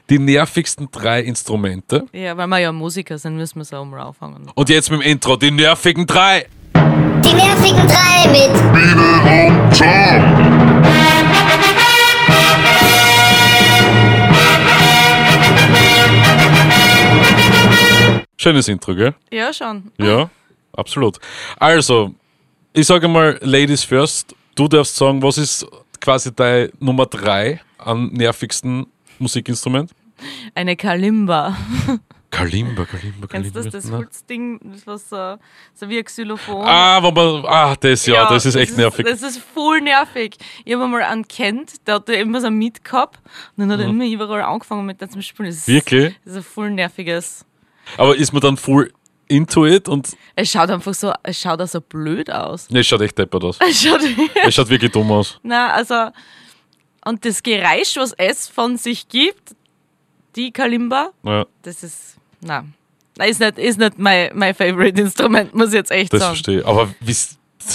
[0.09, 2.05] Die nervigsten drei Instrumente.
[2.11, 4.51] Ja, weil wir ja Musiker sind, müssen wir so um anfangen.
[4.53, 6.47] Und jetzt mit dem Intro, die nervigen drei.
[6.75, 8.51] Die nervigen drei mit
[18.37, 19.15] Schönes Intro, gell?
[19.31, 19.91] Ja, schon.
[19.97, 20.29] Ja,
[20.73, 21.17] absolut.
[21.57, 22.13] Also,
[22.73, 24.35] ich sage mal, Ladies first.
[24.55, 25.65] Du darfst sagen, was ist
[26.01, 28.85] quasi dein Nummer drei an nervigsten
[29.23, 29.91] Musikinstrument?
[30.53, 31.57] Eine Kalimba.
[32.29, 33.61] Kalimba, Kalimba, Kennst Kalimba.
[33.61, 33.83] du das?
[33.83, 33.91] Das.
[33.91, 35.37] Holzding, das was so,
[35.75, 36.65] so wie ein Xylophon.
[36.65, 39.05] Ah, wo man, ah, das ja, das ist echt nervig.
[39.05, 40.37] Das ist voll nervig.
[40.65, 43.19] Ich habe einmal einen kennt, der hatte immer so mit gehabt
[43.55, 45.49] und dann hat er immer überall angefangen mit dem zu spielen.
[45.49, 45.73] Das ist, Mhm.
[45.73, 46.15] Wirklich?
[46.25, 47.45] Das ist ein voll nerviges.
[47.97, 48.91] Aber ist man dann full
[49.27, 52.67] into it und Es schaut einfach so, es schaut auch so blöd aus.
[52.71, 53.59] ne, es schaut echt deppert aus.
[53.69, 54.01] Es schaut,
[54.43, 55.39] Es schaut wirklich dumm aus.
[55.43, 56.09] na, also,
[57.05, 59.55] und das Geräusch, was es von sich gibt,
[60.35, 62.65] die Kalimba, Ja, das ist, na,
[63.25, 66.33] ist nicht, ist nicht mein, mein favorite Instrument, muss ich jetzt echt das sagen.
[66.35, 66.65] verstehe ich.
[66.65, 67.15] Aber wie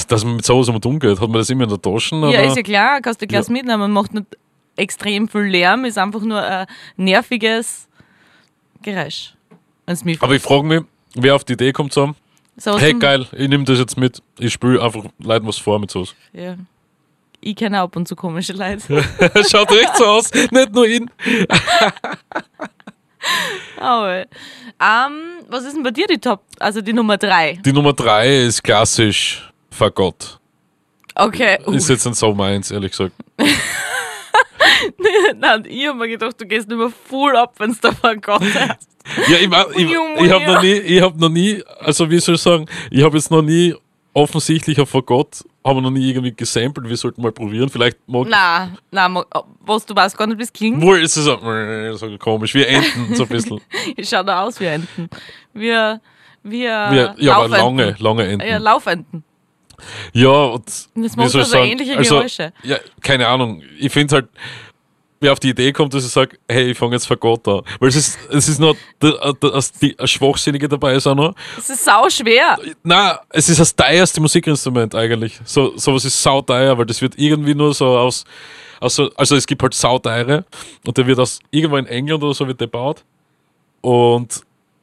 [0.09, 2.15] dass man mit sowas damit umgeht, hat man das immer in der Tasche?
[2.17, 2.45] Ja, oder?
[2.45, 3.53] ist ja klar, kannst du Glas Ja.
[3.55, 4.27] mitnehmen, man macht nicht
[4.77, 6.67] extrem viel Lärm, ist einfach nur ein
[6.97, 7.89] nerviges
[8.83, 9.35] Geräusch.
[10.21, 10.83] Aber ich frage mich,
[11.15, 12.15] wer auf die Idee kommt so,
[12.59, 15.79] so aus hey geil, ich nehme das jetzt mit, ich spüle einfach Leuten was vor
[15.79, 16.15] mit sowas.
[16.35, 16.57] Ja.
[17.49, 18.83] Ich kenne ab und zu komische Leute.
[19.51, 21.11] Schaut echt so aus, nicht nur ihn.
[23.81, 24.27] Aber,
[24.79, 27.59] ähm, was ist denn bei dir die Top, also die Nummer drei?
[27.65, 30.39] Die Nummer drei ist klassisch Fagott.
[31.15, 31.57] Okay.
[31.67, 33.15] Uh, Ist jetzt nicht so meins, ehrlich gesagt.
[35.39, 38.89] Nein, ich habe mir gedacht, du gehst immer full ab, wenn es da Gott heißt.
[39.27, 42.35] Ja, ich, mein, ich, ich habe noch nie, ich habe noch nie, also wie soll
[42.35, 43.75] ich sagen, ich habe jetzt noch nie
[44.13, 48.71] offensichtlich auf Fagott, habe noch nie irgendwie gesampelt, wir sollten mal probieren, vielleicht mag Na,
[48.91, 49.25] na, mo-
[49.61, 50.81] was du weißt gar nicht, wie es klingt.
[50.83, 51.39] Wohl ist es so,
[51.97, 53.61] so komisch, wie Enten, so ein bisschen.
[53.97, 55.09] Ich schau da aus wie Enten.
[55.53, 56.01] Wir,
[56.43, 58.47] wie, Ja, ja aber lange, lange Enten.
[58.47, 59.25] Ja, Laufenten.
[60.13, 61.67] Ja, und Das macht also sagen?
[61.71, 62.53] ähnliche also, Geräusche.
[62.65, 63.63] Ja, keine Ahnung.
[63.79, 64.29] Ich finde halt,
[65.21, 67.63] wer auf die Idee kommt, dass ich sage, hey, ich fange jetzt Fagott an.
[67.81, 68.61] Weil es ist, es ist
[69.03, 71.35] der, das- die, ein Schwachsinnige dabei ist auch noch.
[71.57, 72.59] Das ist sau schwer.
[72.83, 75.41] Nein, es ist das teuerste Musikinstrument eigentlich.
[75.45, 78.25] So, sowas ist sauteuer, weil das wird irgendwie nur so aus,
[78.81, 80.45] aus so, also es gibt halt sauteure
[80.87, 83.05] und der wird aus, irgendwo in England oder so wird der gebaut.
[83.81, 84.43] Und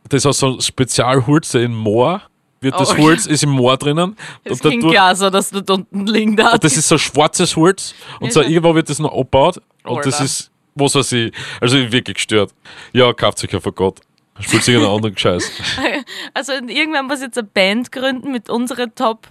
[0.10, 2.22] das ist aus so Spezialhulze in Moor.
[2.66, 2.98] Wird das Oh.
[2.98, 4.18] Holz, ist im Moor drinnen.
[4.44, 6.58] Das dadurch- klar so, dass dort unten liegen da.
[6.58, 10.26] das ist so schwarzes Holz und so irgendwo wird das noch abgebaut und das Alter.
[10.26, 12.52] ist, was weiß ich, also wirklich gestört.
[12.92, 14.00] Ja, kauft sich ja vor Gott.
[14.40, 15.50] Spielt sich einen anderen Scheiß.
[16.34, 19.28] Also irgendwann muss jetzt eine Band gründen mit unseren Top,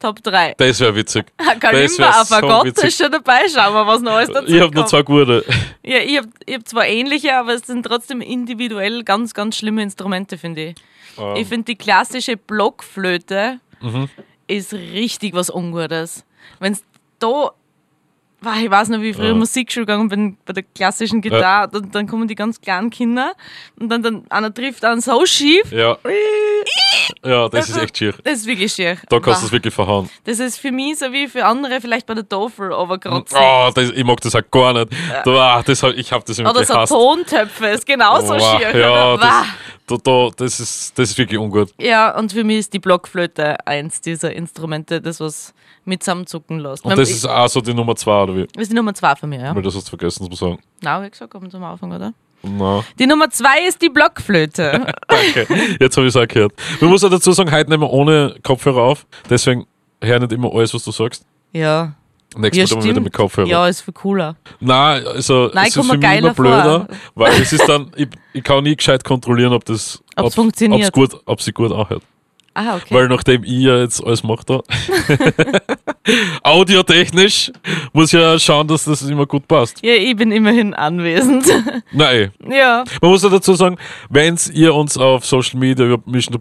[0.00, 0.54] Top 3.
[0.58, 1.26] Das wäre witzig.
[1.38, 2.84] Das Kalimba, wär so Afagott witzig.
[2.88, 3.40] ist schon dabei.
[3.54, 4.88] Schauen wir, was noch alles dazu Ich habe nur kommt.
[4.88, 5.44] zwei gute.
[5.84, 9.82] Ja, ich habe ich hab zwar ähnliche, aber es sind trotzdem individuell ganz, ganz schlimme
[9.82, 10.74] Instrumente, finde ich.
[11.18, 11.36] Ähm.
[11.36, 14.08] Ich finde, die klassische Blockflöte Mhm.
[14.46, 16.24] ist richtig was Ungutes.
[16.60, 16.82] Wenn es
[17.18, 17.50] da,
[18.40, 19.34] Wah, ich weiß noch, wie ich früher Ja.
[19.34, 23.32] Musikschule gegangen bin, bei der klassischen Gitarre, dann, dann kommen die ganz kleinen Kinder
[23.80, 25.72] und dann, dann einer trifft einen so schief.
[25.72, 25.98] Ja.
[27.24, 28.14] Ja, das ist echt schier.
[28.22, 28.96] Das ist wirklich schier.
[29.08, 30.08] Da kannst du es wirklich verhauen.
[30.24, 33.70] das ist für mich so wie für andere vielleicht bei der Tafel, aber gerade Oh,
[33.74, 34.88] das, ich mag das auch gar nicht.
[35.24, 36.92] Da, ah, das, ich habe das immer Oder so gehasst.
[36.92, 38.78] Tontöpfe, ist genauso Wow, schier.
[38.78, 39.46] Ja, das.
[39.88, 41.72] Da, da, das, ist, das ist wirklich ungut.
[41.80, 45.52] Ja, und für mich ist die Blockflöte eins dieser Instrumente, das was
[45.84, 46.84] mit zusammenzucken lässt.
[46.84, 48.46] Und das ist auch so die Nummer zwei, oder wie?
[48.52, 49.54] das ist die Nummer zwei von mir, ja.
[49.54, 50.62] Weil das hast du vergessen, das muss man sagen.
[50.82, 52.12] Na, wie gesagt, kommen zum Anfang, oder?
[52.42, 54.86] Na, Die Nummer zwei ist die Blockflöte.
[55.08, 55.46] danke.
[55.80, 56.52] Jetzt habe ich es auch gehört.
[56.80, 59.06] Man muss auch dazu sagen, heute nehmen wir ohne Kopfhörer auf.
[59.28, 59.66] Deswegen
[60.02, 61.24] hör nicht immer alles, was du sagst.
[61.52, 61.94] ja.
[62.36, 63.46] Nächstes Ja, Mal wieder mit Kopfhörer.
[63.48, 64.36] Ja, ist viel cooler.
[64.60, 66.44] Nein, also Nein, es ist für mich immer geiler vor.
[66.44, 70.88] blöder, weil es ist dann, ich, ich kann nie gescheit kontrollieren, ob das Ob's funktioniert.
[70.88, 72.02] ob's gut, ob sie gut anhört.
[72.54, 72.92] Ah, okay.
[72.92, 74.60] Weil nachdem ich ja jetzt alles mache da,
[76.42, 77.52] audiotechnisch,
[77.92, 79.82] muss ich ja schauen, dass das immer gut passt.
[79.84, 81.46] ja, ich bin immerhin anwesend.
[81.92, 82.84] Nein, ja.
[83.00, 83.76] man muss ja dazu sagen,
[84.10, 86.02] wenn ihr uns auf Social Media über
[86.32, 86.38] to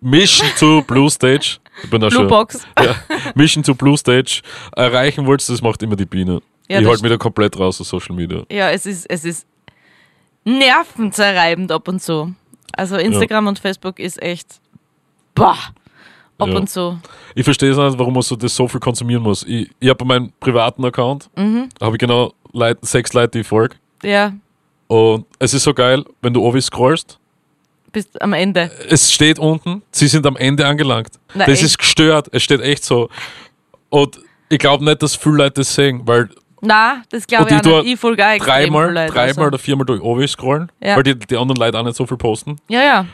[0.00, 2.66] Mission to Blue Stage, ich bin da Blue schon, Box.
[2.82, 2.94] ja,
[3.34, 4.42] Mission to Blue Stage
[4.76, 6.40] erreichen wollt, das macht immer die Biene.
[6.68, 8.42] Ja, ich halte mich da komplett raus aus Social Media.
[8.50, 9.46] Ja, es ist, es ist
[10.44, 12.34] nervenzerreibend ab und zu.
[12.72, 14.60] Also Instagram und Facebook ist echt
[15.34, 15.56] boah,
[16.38, 16.56] ab Ja.
[16.56, 16.98] und zu.
[17.34, 19.42] Ich verstehe es nicht, warum man so das so viel konsumieren muss.
[19.44, 21.68] Ich, ich habe meinen privaten Account, Mhm.
[21.80, 23.76] habe ich genau Leute, sechs Leute, die ich folge.
[24.02, 24.32] Ja,
[24.86, 27.17] Und es ist so geil, wenn du oben scrollst,
[28.04, 28.70] bis am Ende.
[28.88, 31.10] es steht unten, sie sind am Ende angelangt.
[31.34, 31.64] Na, das echt?
[31.64, 33.08] ist gestört, es steht echt so.
[33.90, 34.18] Und
[34.48, 36.28] ich glaube nicht, dass viele Leute das sehen, weil
[36.60, 37.92] Na, das glaube ich ich auch nicht.
[37.94, 39.42] Ich folge auch dreimal, Leute, dreimal also.
[39.42, 40.96] oder viermal durch oben scrollen, Ja.
[40.96, 42.56] weil die, die anderen Leute auch nicht so viel posten.
[42.68, 43.06] Ja, ja.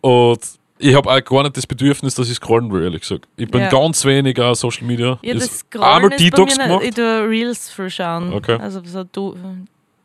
[0.00, 0.40] Und
[0.78, 3.26] ich habe auch gar nicht das Bedürfnis, dass ich scrollen will, ehrlich gesagt.
[3.36, 3.68] Ich bin Ja.
[3.70, 5.18] ganz wenig auf Social Media.
[5.22, 6.80] Ja, das Scrollen ist bei Detox mir gemacht.
[6.82, 6.88] nicht.
[6.90, 8.32] Ich tue Reels für schauen.
[8.32, 8.58] Okay.
[8.60, 9.04] Also so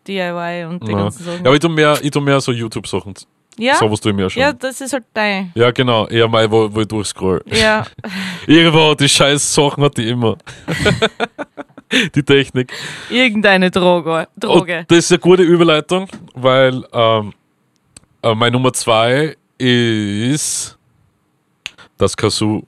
[0.07, 0.97] DIY und die Ja.
[0.97, 1.37] ganzen Sachen.
[1.39, 3.13] Ja, aber ich tue mehr, ich tue mehr so YouTube-Sachen.
[3.57, 4.41] Ja, So was tue ich mehr schon.
[4.41, 5.51] ja, Ja, das ist halt dein.
[5.71, 6.07] genau.
[6.07, 7.43] Eher mal, wo, wo ich durchscroll.
[7.47, 7.85] Ja,
[8.47, 10.37] Irgendwo, die scheiß Sachen hat die immer.
[12.15, 12.71] die Technik.
[13.09, 14.27] irgendeine Droge.
[14.37, 14.79] Droge.
[14.79, 17.33] Und das ist eine gute Überleitung, weil ähm,
[18.23, 20.77] äh, meine Nummer zwei ist
[21.97, 22.63] das Kazoo.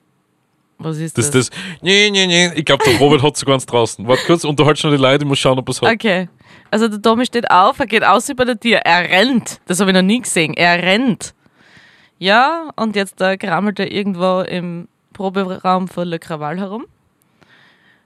[0.83, 1.47] Was ist Das das?
[1.47, 1.59] ist das.
[1.81, 2.51] Nee, nee, nee.
[2.55, 4.07] Ich glaube, der Robert hat sogar eins draußen.
[4.07, 5.91] Warte kurz, unterhalt schon die Leute, ich muss schauen, ob es hat.
[5.93, 6.29] Okay.
[6.71, 9.61] Also der Tommy steht auf, er geht aus über der Tür, er rennt.
[9.67, 10.53] Das habe ich noch nie gesehen.
[10.55, 11.33] Er rennt.
[12.17, 16.85] Ja, und jetzt da krammelt er irgendwo im Proberaum von Le Craval herum.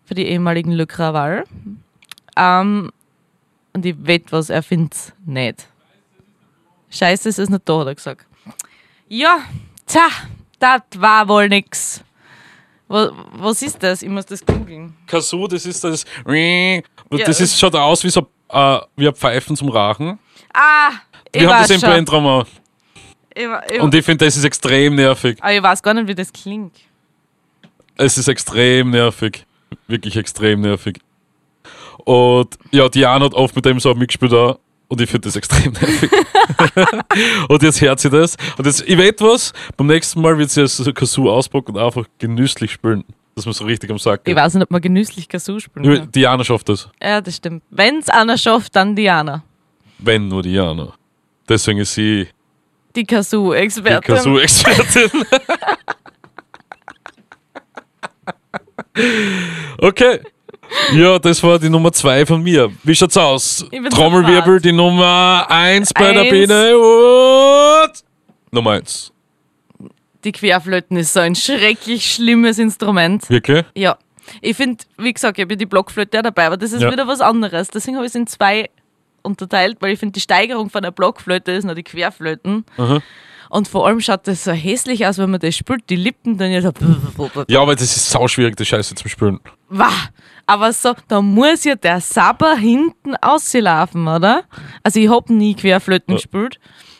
[0.05, 1.43] Für die ehemaligen Le Craval.
[2.35, 2.91] Ähm,
[3.73, 5.67] und ich wette was, er findet's nicht.
[6.89, 8.25] Scheiße, es ist nicht da, hat er gesagt.
[9.07, 9.39] Ja,
[9.85, 10.07] tja,
[10.59, 12.03] das war wohl nix.
[12.87, 14.01] Was, ist das?
[14.01, 14.95] Ich muss das googeln.
[15.05, 16.05] Kazoo, das ist das.
[17.09, 20.17] Das ist, schaut aus wie so äh, wie ein Pfeifen zum Rachen.
[20.53, 20.91] Ah,
[21.31, 21.89] ich Wir haben weiß das im.
[21.89, 22.45] Blendraum.
[23.35, 25.37] Ich, ich, Und ich finde, das ist extrem nervig.
[25.41, 26.75] aber ich weiß gar nicht, wie das klingt.
[27.95, 29.45] Es ist extrem nervig.
[29.87, 30.99] Wirklich extrem nervig.
[32.05, 34.59] Und ja, Diana hat oft mit dem so mitgespielt auch.
[34.89, 36.09] Und ich finde das extrem nervig.
[37.49, 38.37] und jetzt hört sie das.
[38.57, 42.05] Und jetzt, ich weiß was, beim nächsten Mal wird sie das Kazoo auspacken und einfach
[42.19, 43.03] genüsslich spielen.
[43.35, 44.35] Dass man so richtig am Sack Ich geht.
[44.37, 46.11] weiß nicht, ob man genüsslich Kazoo spielen Ja, kann.
[46.11, 46.89] Diana schafft das.
[47.01, 47.63] Ja, das stimmt.
[47.69, 49.43] Wenn es einer schafft, dann Diana.
[49.99, 50.93] Wenn nur Diana.
[51.49, 52.27] Deswegen ist sie
[52.95, 54.15] Die die Kazoo-Expertin.
[54.15, 55.09] Kazoo-Expertin.
[59.79, 60.19] okay.
[60.93, 62.71] Ja, das war die Nummer zwei von mir.
[62.83, 63.65] Wie schaut's aus?
[63.91, 66.31] Trommelwirbel, die Nummer eins bei der Eins.
[66.31, 67.91] Biene und
[68.51, 69.11] Nummer eins.
[70.23, 73.29] die Querflöten ist so ein schrecklich schlimmes Instrument.
[73.29, 73.65] Wirklich?
[73.75, 73.97] Ja.
[74.41, 76.91] Ich finde, wie gesagt, ich habe ja die Blockflöte auch dabei, aber das ist Ja.
[76.91, 77.69] wieder was anderes.
[77.69, 78.69] Deswegen habe ich es in zwei
[79.21, 82.65] unterteilt, weil ich finde, die Steigerung von der Blockflöte ist noch die Querflöten.
[82.77, 83.01] Aha.
[83.49, 85.89] Und vor allem schaut das so hässlich aus, wenn man das spielt.
[85.89, 86.71] Die Lippen dann ja so.
[87.47, 89.39] Ja, aber das ist sau schwierig, die Scheiße zu spielen.
[89.69, 89.91] Wah.
[90.45, 94.43] Aber so, da muss ja der Sabber hinten auslaufen, oder?
[94.83, 96.17] Also ich habe nie Querflöten Ja.
[96.17, 96.59] gespielt,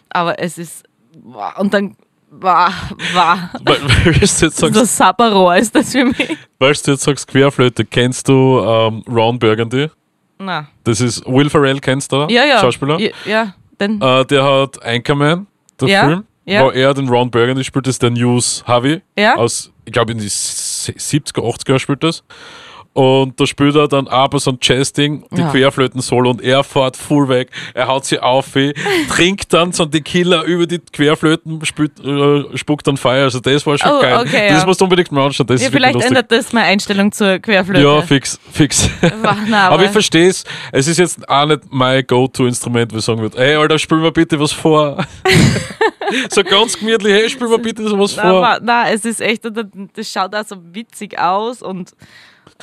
[0.09, 0.83] aber es ist.
[1.23, 1.57] Wah.
[1.59, 1.95] Und dann.
[2.29, 2.69] Wah,
[3.13, 3.49] wah.
[3.63, 6.37] Weil, weil du jetzt sagst, Das Sabberrohr ist das für mich.
[6.59, 9.87] weil du jetzt sagst Querflöte, kennst du ähm, Ron Burgundy?
[10.37, 10.67] Na.
[10.83, 12.27] Das ist Will Ferrell, kennst du?
[12.29, 12.59] Ja, ja.
[12.59, 12.99] Schauspieler.
[12.99, 13.53] Ja, ja.
[13.79, 15.47] Denn, Äh, der hat Anchorman,
[15.79, 16.63] der Ja, Film, ja.
[16.65, 19.01] wo er den Ron Burgundy spielt, das ist der News Harvey.
[19.17, 19.35] Ja.
[19.35, 22.23] Aus, ich glaube, in die s- 70er, 80er spielt das.
[22.97, 25.51] Und da spielt er dann aber so ein Jazz-Ding, die Ja.
[25.51, 28.47] Querflöten-Solo und er fährt full weg, er haut sie auf,
[29.09, 33.25] trinkt dann so die Killer über die Querflöten, spült, äh, spuckt dann Feuer.
[33.25, 34.17] Also das war schon Oh, geil.
[34.25, 34.65] okay, das ja.
[34.65, 35.45] musst du unbedingt mal anschauen.
[35.45, 36.09] Das ja, vielleicht lustig.
[36.09, 37.83] ändert das meine Einstellung zur Querflöte.
[37.83, 38.89] Ja, fix, fix.
[39.21, 40.43] Aber, aber- ich verstehe es.
[40.71, 44.11] Es ist jetzt auch nicht mein Go-To-Instrument, wo ich sagen würde, ey, Alter, spiel mir
[44.11, 45.05] bitte was vor.
[46.31, 48.57] so ganz gemütlich, hey, spiel mir bitte so was vor.
[48.63, 51.91] na, es ist echt, das schaut auch so witzig aus und.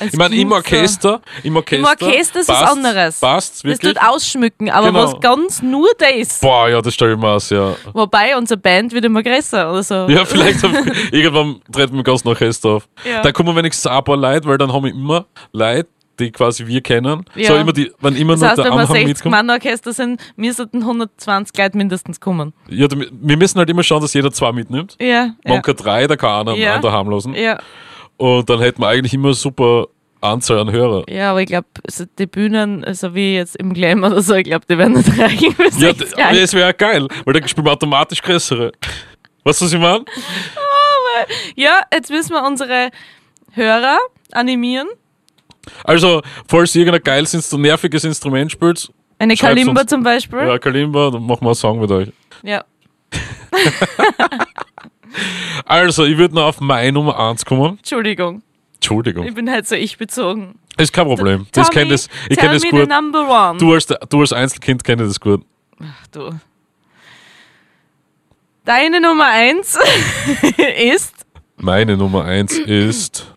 [0.01, 1.77] Ich meine, im Orchester, im Orchester.
[1.77, 3.19] Im Orchester ist was anderes.
[3.19, 3.93] Passt's, Das wirklich?
[3.93, 5.03] tut ausschmücken, aber Genau.
[5.03, 6.39] was ganz nur das.
[6.39, 7.75] Boah, ja, das stelle ich mir aus, ja.
[7.93, 10.07] Wobei unsere Band wird immer größer oder so.
[10.09, 10.63] Ja, vielleicht
[11.11, 12.87] irgendwann treten wir ganz Orchester auf.
[13.03, 13.21] Ja.
[13.21, 15.87] Da kommen wenigstens ein paar Leute, weil dann haben wir immer Leute,
[16.19, 17.25] die quasi wir kennen.
[17.35, 17.47] Ja.
[17.49, 19.31] So immer die, wenn immer Das nur heißt, der wenn wir Anhang 60 mitkommt.
[19.31, 22.53] Mann Orchester sind, müssten 120 Leute mindestens kommen.
[22.69, 24.95] Ja, wir müssen halt immer schauen, dass jeder zwei mitnimmt.
[24.99, 25.07] Ja.
[25.07, 25.31] Ja.
[25.45, 26.75] Manche drei, da kann einer Ja.
[26.75, 26.79] ja.
[26.79, 27.33] daheim lassen.
[27.33, 27.59] ja.
[28.17, 29.87] Und dann hätten wir eigentlich immer super
[30.21, 31.03] Anzahl an Hörer.
[31.09, 34.45] ja, aber ich glaube, also die Bühnen, so wie jetzt im Glam oder so, ich
[34.45, 37.47] glaube, die werden nicht reichen für Ja, 60 d- aber es wäre geil, weil dann
[37.47, 38.71] spielen wir automatisch größere.
[39.43, 40.05] Weißt du, was ich meine?
[41.55, 42.89] Ja, jetzt müssen wir unsere
[43.51, 43.97] Hörer
[44.31, 44.87] animieren.
[45.83, 49.89] Also, falls irgendein geiles, nerviges Instrument spielt, Eine Kalimba uns.
[49.89, 50.39] zum Beispiel.
[50.39, 52.09] ja, Kalimba, dann machen wir einen Song mit euch.
[52.43, 52.63] Ja.
[55.65, 57.77] Also, ich würde noch auf meine Nummer 1 kommen.
[57.77, 58.41] Entschuldigung,
[58.75, 59.25] Entschuldigung.
[59.25, 60.59] ich bin halt so ich bezogen.
[60.77, 61.47] Ist kein Problem.
[61.53, 62.89] Das kenn das, ich kenne das gut.
[63.59, 65.43] Du als, du als Einzelkind kennst das gut.
[66.11, 66.31] Du.
[68.65, 69.77] Deine Nummer eins
[70.77, 71.13] ist.
[71.57, 73.33] Meine Nummer 1 ist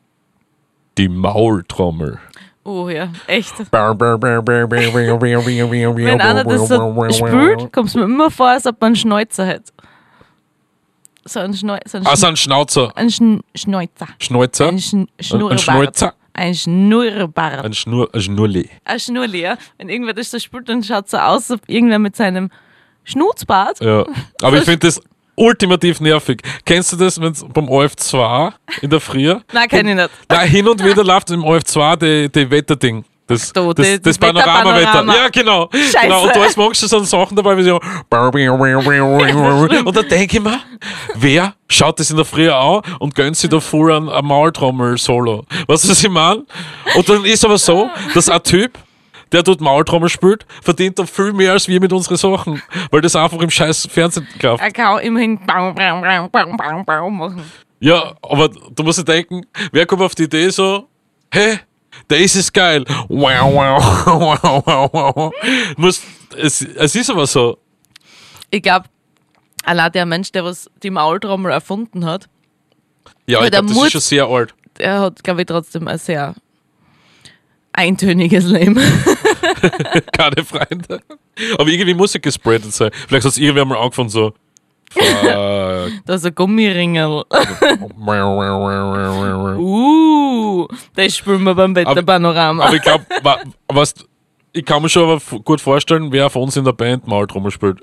[0.96, 2.18] die Maultrommel.
[2.64, 3.58] Oh ja, echt.
[3.58, 3.98] Wenn Wenn
[6.20, 9.72] einer das so spült, kommt es mir immer vor, als ob man einen Schnäuzer hat.
[11.28, 12.92] So ein, Schneu so ein, Also Schn ein Schnauzer.
[12.96, 14.08] ein Schn Schnäuzer.
[14.18, 14.68] Schnäuzer.
[14.68, 15.60] Ein, Schn Ein Schnurrbart.
[15.60, 16.14] Schnäuzer.
[16.32, 17.64] Ein Schnurrbart.
[17.64, 18.70] Ein, Schnur, ein Schnurli.
[18.84, 19.56] Ein Schnurli, ja.
[19.76, 22.50] Wenn irgendwer das so spült, dann schaut es so aus, ob irgendwer mit seinem
[23.04, 23.80] Schnutzbart.
[23.80, 24.04] Ja.
[24.42, 25.00] Aber ich finde das
[25.34, 26.42] ultimativ nervig.
[26.64, 28.52] Kennst du das, wenn beim OF2
[28.82, 29.34] in der Früh?
[29.52, 30.10] Nein, kenn ich nicht.
[30.28, 33.04] Nein, hin und wieder läuft im OF2 die, die Wetterding.
[33.28, 34.74] Das, das, das, das Panorama-Wetter.
[34.74, 35.14] Wetterpanorama.
[35.14, 35.68] Ja, genau.
[35.70, 35.98] Scheiße.
[36.02, 36.22] genau.
[36.24, 37.78] Und da ist manchmal so Sachen dabei, wie so.
[39.84, 40.60] Und da denke ich mir,
[41.14, 45.44] wer schaut das in der Früh an und gönnt sich da vor ein, ein Maultrommel-Solo?
[45.66, 46.46] Weißt du, was ich meine?
[46.94, 48.78] Und dann ist aber so, dass ein Typ,
[49.30, 52.62] der dort Maultrommel spielt, verdient da viel mehr als wir mit unseren Sachen.
[52.90, 54.62] Weil das einfach im scheiß Fernsehen kauft.
[54.62, 57.42] Er kann immerhin Baum, Baum, Baum, Baum, Baum machen.
[57.78, 60.88] Ja, aber du musst dir denken, wer kommt auf die Idee so,
[61.32, 61.58] hä,
[62.08, 62.84] das ist geil.
[63.08, 64.06] Wow, wow,
[64.42, 65.32] wow, wow, wow.
[65.76, 66.02] Muss,
[66.36, 67.58] es, es ist aber so.
[68.50, 68.86] Ich glaube,
[69.64, 72.28] allein der Mensch, der was die Maultrommel erfunden hat,
[73.26, 74.54] Ja, ich der glaube, das muss- ist schon sehr alt.
[74.78, 76.34] der hat, glaube ich, trotzdem ein sehr
[77.72, 78.76] eintöniges Leben.
[80.16, 81.00] Keine Freunde.
[81.58, 82.90] Aber irgendwie muss es gespreadet sein.
[83.06, 84.34] Vielleicht hat es irgendwer mal angefangen so.
[84.98, 85.92] Fuck.
[86.04, 87.24] Da ist ein Gummiringel.
[87.28, 87.78] aber
[89.58, 92.72] Uh, das spielen wir beim Wetterpanorama.
[92.72, 93.04] ich glaube,
[93.68, 93.94] was,
[94.52, 97.80] ich kann mir schon aber gut vorstellen, wer von uns in der Band Maultrommel spielt.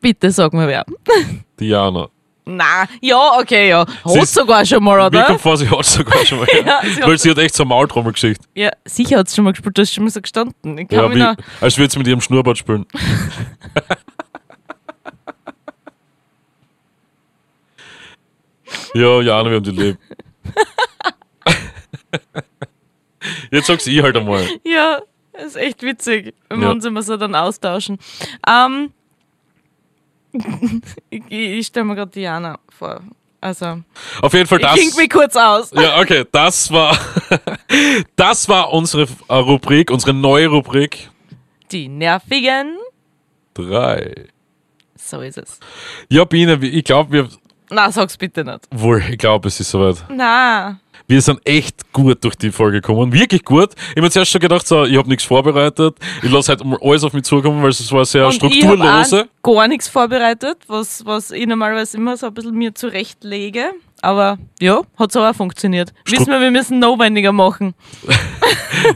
[0.00, 0.84] Bitte sag mir wer.
[1.58, 2.08] Diana.
[2.48, 3.84] Na, ja, okay, ja.
[4.04, 5.24] Sie Hat sogar schon mal, Mir oder?
[5.24, 6.46] kommt vor, sie hat sogar schon mal.
[6.64, 8.46] Ja, sie weil sie hat echt so eine Maultrommelgeschichte.
[8.54, 10.78] Ja, sicher hat es schon mal gespielt, du hast schon mal so gestanden.
[10.78, 12.86] Ich Ja, wie, noch, als würde sie mit ihrem Schnurrbart spielen.
[18.94, 19.98] ja, Jana, wir haben die lieb.
[23.50, 24.46] Jetzt sag's ich halt einmal.
[24.64, 25.00] ja,
[25.32, 26.72] das ist echt witzig, wenn wir Ja.
[26.72, 27.98] uns immer so dann austauschen.
[28.48, 28.92] Ähm,
[31.10, 33.00] ich ich stelle mir gerade Diana vor.
[33.40, 33.82] Also,
[34.22, 34.74] Auf jeden Fall das.
[34.74, 35.70] klingt mich kurz aus.
[35.72, 36.98] Ja, okay, das war,
[38.16, 41.10] das war unsere äh, Rubrik, unsere neue Rubrik.
[41.70, 42.76] Die nervigen.
[43.54, 44.26] Drei.
[44.96, 45.60] So ist es.
[46.08, 47.28] Ja, Biene, ich glaube, wir.
[47.70, 48.60] Na, sag's bitte nicht.
[48.72, 50.04] Wohl, ich glaube, es ist soweit.
[50.08, 50.78] Na,
[51.08, 53.12] Wir sind echt gut durch die Folge gekommen.
[53.12, 53.70] Wirklich gut.
[53.74, 55.96] Ich habe mir zuerst schon gedacht, so, ich habe nichts vorbereitet.
[56.22, 59.16] Ich lasse halt mal alles auf mich zukommen, weil es war sehr und strukturlose.
[59.16, 63.66] ich habe gar nichts vorbereitet, was, was ich normalerweise immer so ein bisschen mir zurechtlege.
[64.02, 65.92] Aber ja, hat so auch funktioniert.
[66.06, 67.74] Wissen wir, wir müssen notwendiger machen.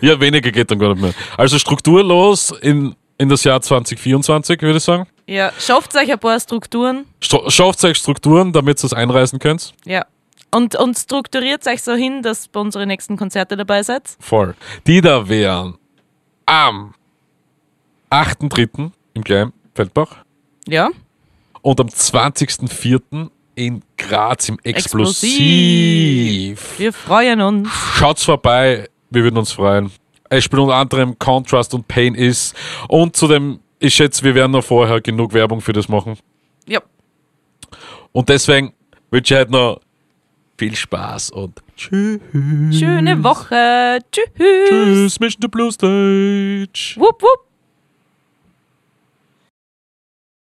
[0.03, 1.13] Ja, weniger geht dann gar nicht mehr.
[1.37, 5.07] Also strukturlos in, in das Jahr 2024, würde ich sagen.
[5.27, 7.07] Ja, schafft euch ein paar Strukturen.
[7.21, 9.73] Sto- Schafft euch Strukturen, damit ihr es einreißen könnt.
[9.85, 10.05] Ja.
[10.53, 14.03] Und, und strukturiert euch so hin, dass ihr bei unseren nächsten Konzerte dabei seid.
[14.19, 14.55] Voll.
[14.87, 15.79] Die da wären
[16.47, 16.95] am
[18.11, 18.91] 8.3.
[19.15, 20.17] im kleinen Feldbach
[20.67, 20.91] Ja.
[21.63, 23.31] und am 20.4.
[23.55, 25.31] in Graz im Explosiv.
[25.31, 26.79] Explosiv.
[26.79, 27.69] Wir freuen uns.
[27.95, 29.93] Schaut's vorbei, wir würden uns freuen.
[30.29, 32.55] Es spielt unter anderem Contrast und Pain ist.
[32.89, 36.17] Und zudem, ich schätze, wir werden noch vorher genug Werbung für das machen.
[36.67, 36.81] Ja.
[38.13, 38.73] Und deswegen
[39.11, 39.81] wünsche ich halt noch
[40.61, 42.21] viel Spaß und tschüss.
[42.71, 43.99] Schöne Woche.
[44.13, 44.69] Tschüss.
[44.69, 46.97] Tschüss, Mission to Blue Stage.
[46.97, 47.50] Wupp, wupp.